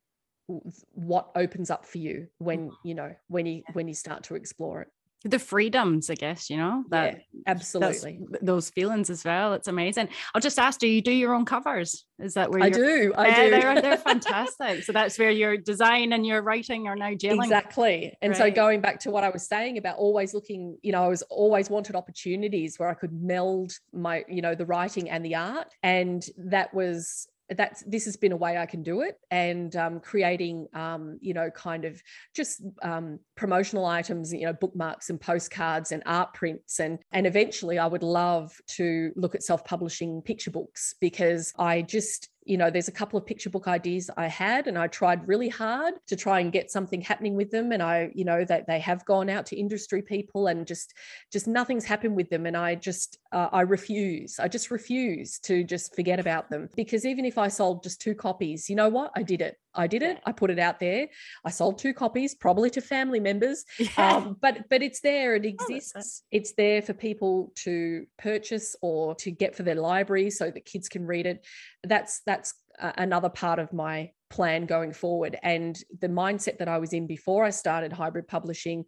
[0.93, 2.73] what opens up for you when mm.
[2.85, 4.89] you know when you when you start to explore it
[5.25, 9.55] the freedoms, I guess, you know, that yeah, absolutely those feelings as well.
[9.55, 10.11] It's amazing.
[10.35, 12.05] I'll just ask, do you do your own covers?
[12.19, 13.13] Is that where I do?
[13.17, 13.51] I yeah, do.
[13.51, 14.85] They're, they're fantastic.
[14.85, 17.45] so that's where your design and your writing are now gelling.
[17.45, 18.15] Exactly.
[18.21, 18.39] And right.
[18.39, 21.23] so going back to what I was saying about always looking, you know, I was
[21.23, 25.69] always wanted opportunities where I could meld my, you know, the writing and the art.
[25.83, 30.01] And that was that's this has been a way I can do it and um,
[30.01, 32.03] creating um, you know kind of
[32.35, 37.79] just um, promotional items you know bookmarks and postcards and art prints and and eventually
[37.79, 42.89] I would love to look at self-publishing picture books because I just you know there's
[42.89, 46.41] a couple of picture book ideas i had and i tried really hard to try
[46.41, 49.47] and get something happening with them and i you know that they have gone out
[49.47, 50.95] to industry people and just
[51.33, 55.65] just nothing's happened with them and i just uh, i refuse i just refuse to
[55.65, 56.69] just forget about them.
[56.77, 59.11] Because even if i sold just two copies you know what?
[59.17, 60.21] I did it I did it.
[60.25, 61.09] I put it out there.
[61.45, 63.65] I sold two copies, probably to family members.
[63.79, 64.17] Yeah.
[64.17, 65.35] Um, but but it's there.
[65.35, 66.23] It Oh, exists.
[66.31, 70.89] It's there for people to purchase or to get for their library so that kids
[70.89, 71.45] can read it.
[71.83, 75.39] That's that's uh, another part of my plan going forward.
[75.43, 78.85] And the mindset that I was in before I started hybrid publishing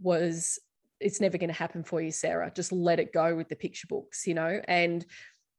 [0.00, 0.58] was
[1.00, 2.50] it's never going to happen for you, Sarah.
[2.54, 4.60] Just let it go with the picture books, you know.
[4.66, 5.04] And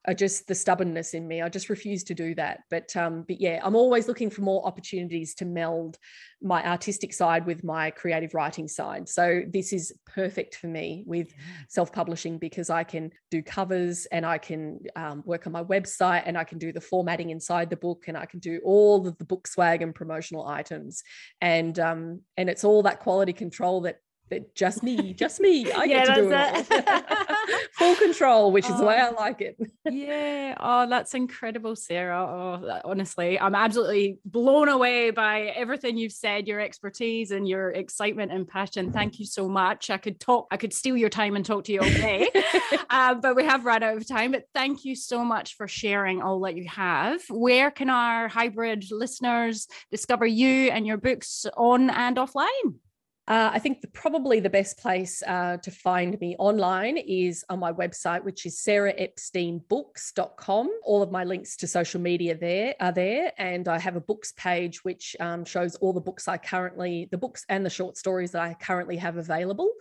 [0.07, 1.41] I just the stubbornness in me.
[1.41, 2.61] I just refuse to do that.
[2.69, 5.97] But um, but yeah, I'm always looking for more opportunities to meld
[6.41, 9.09] my artistic side with my creative writing side.
[9.09, 11.33] So this is perfect for me with
[11.67, 16.37] self-publishing because I can do covers and I can um, work on my website and
[16.37, 19.25] I can do the formatting inside the book and I can do all of the
[19.25, 21.03] book swag and promotional items.
[21.41, 25.71] And um, and it's all that quality control that that just me, just me.
[25.71, 27.17] I Yeah, get to do it all.
[27.73, 29.15] Full control, which is the way I Oh.
[29.15, 29.57] like it.
[29.89, 30.55] yeah.
[30.59, 32.25] Oh, that's incredible, Sarah.
[32.27, 37.69] Oh, that- honestly, I'm absolutely blown away by everything you've said, your expertise and your
[37.71, 38.91] excitement and passion.
[38.91, 39.89] Thank you so much.
[39.89, 42.29] I could talk, I could steal your time and talk to you all day.
[42.89, 44.31] uh, but we have run out of time.
[44.31, 47.21] But thank you so much for sharing all that you have.
[47.29, 52.75] Where can our hybrid listeners discover you and your books on and offline?
[53.27, 57.59] Uh, I think the, probably the best place uh, to find me online is on
[57.59, 60.69] my website, which is sarahepsteinbooks.com.
[60.83, 64.31] All of my links to social media there are there, and I have a books
[64.37, 68.31] page which um, shows all the books I currently, the books and the short stories
[68.31, 69.71] that I currently have available.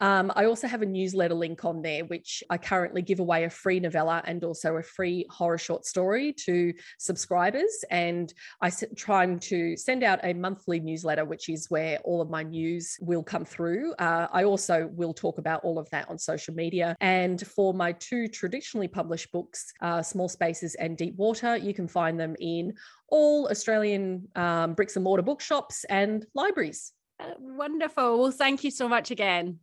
[0.00, 3.50] Um, I also have a newsletter link on there, which I currently give away a
[3.50, 7.84] free novella and also a free horror short story to subscribers.
[7.90, 8.32] And
[8.62, 12.42] I s- trying to send out a monthly newsletter, which is where all of my
[12.42, 13.94] news will come through.
[13.94, 16.96] Uh, I also will talk about all of that on social media.
[17.00, 21.88] And for my two traditionally published books, uh, Small Spaces and Deep Water, you can
[21.88, 22.74] find them in
[23.08, 26.92] all Australian um, bricks and mortar bookshops and libraries.
[27.20, 28.18] Uh, wonderful.
[28.18, 29.60] Well, thank you so much again.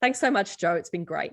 [0.00, 0.74] Thanks so much, Joe.
[0.74, 1.32] It's been great.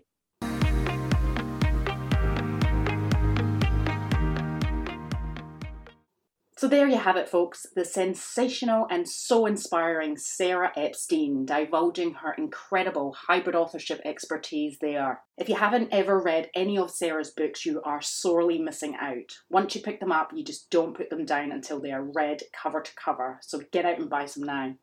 [6.57, 7.65] So there you have it, folks.
[7.75, 15.21] The sensational and so inspiring Sarah Epstein divulging her incredible hybrid authorship expertise there.
[15.37, 19.35] If you haven't ever read any of Sarah's books, you are sorely missing out.
[19.49, 22.43] Once you pick them up, you just don't put them down until they are read
[22.53, 23.37] cover to cover.
[23.41, 24.75] So get out and buy some now.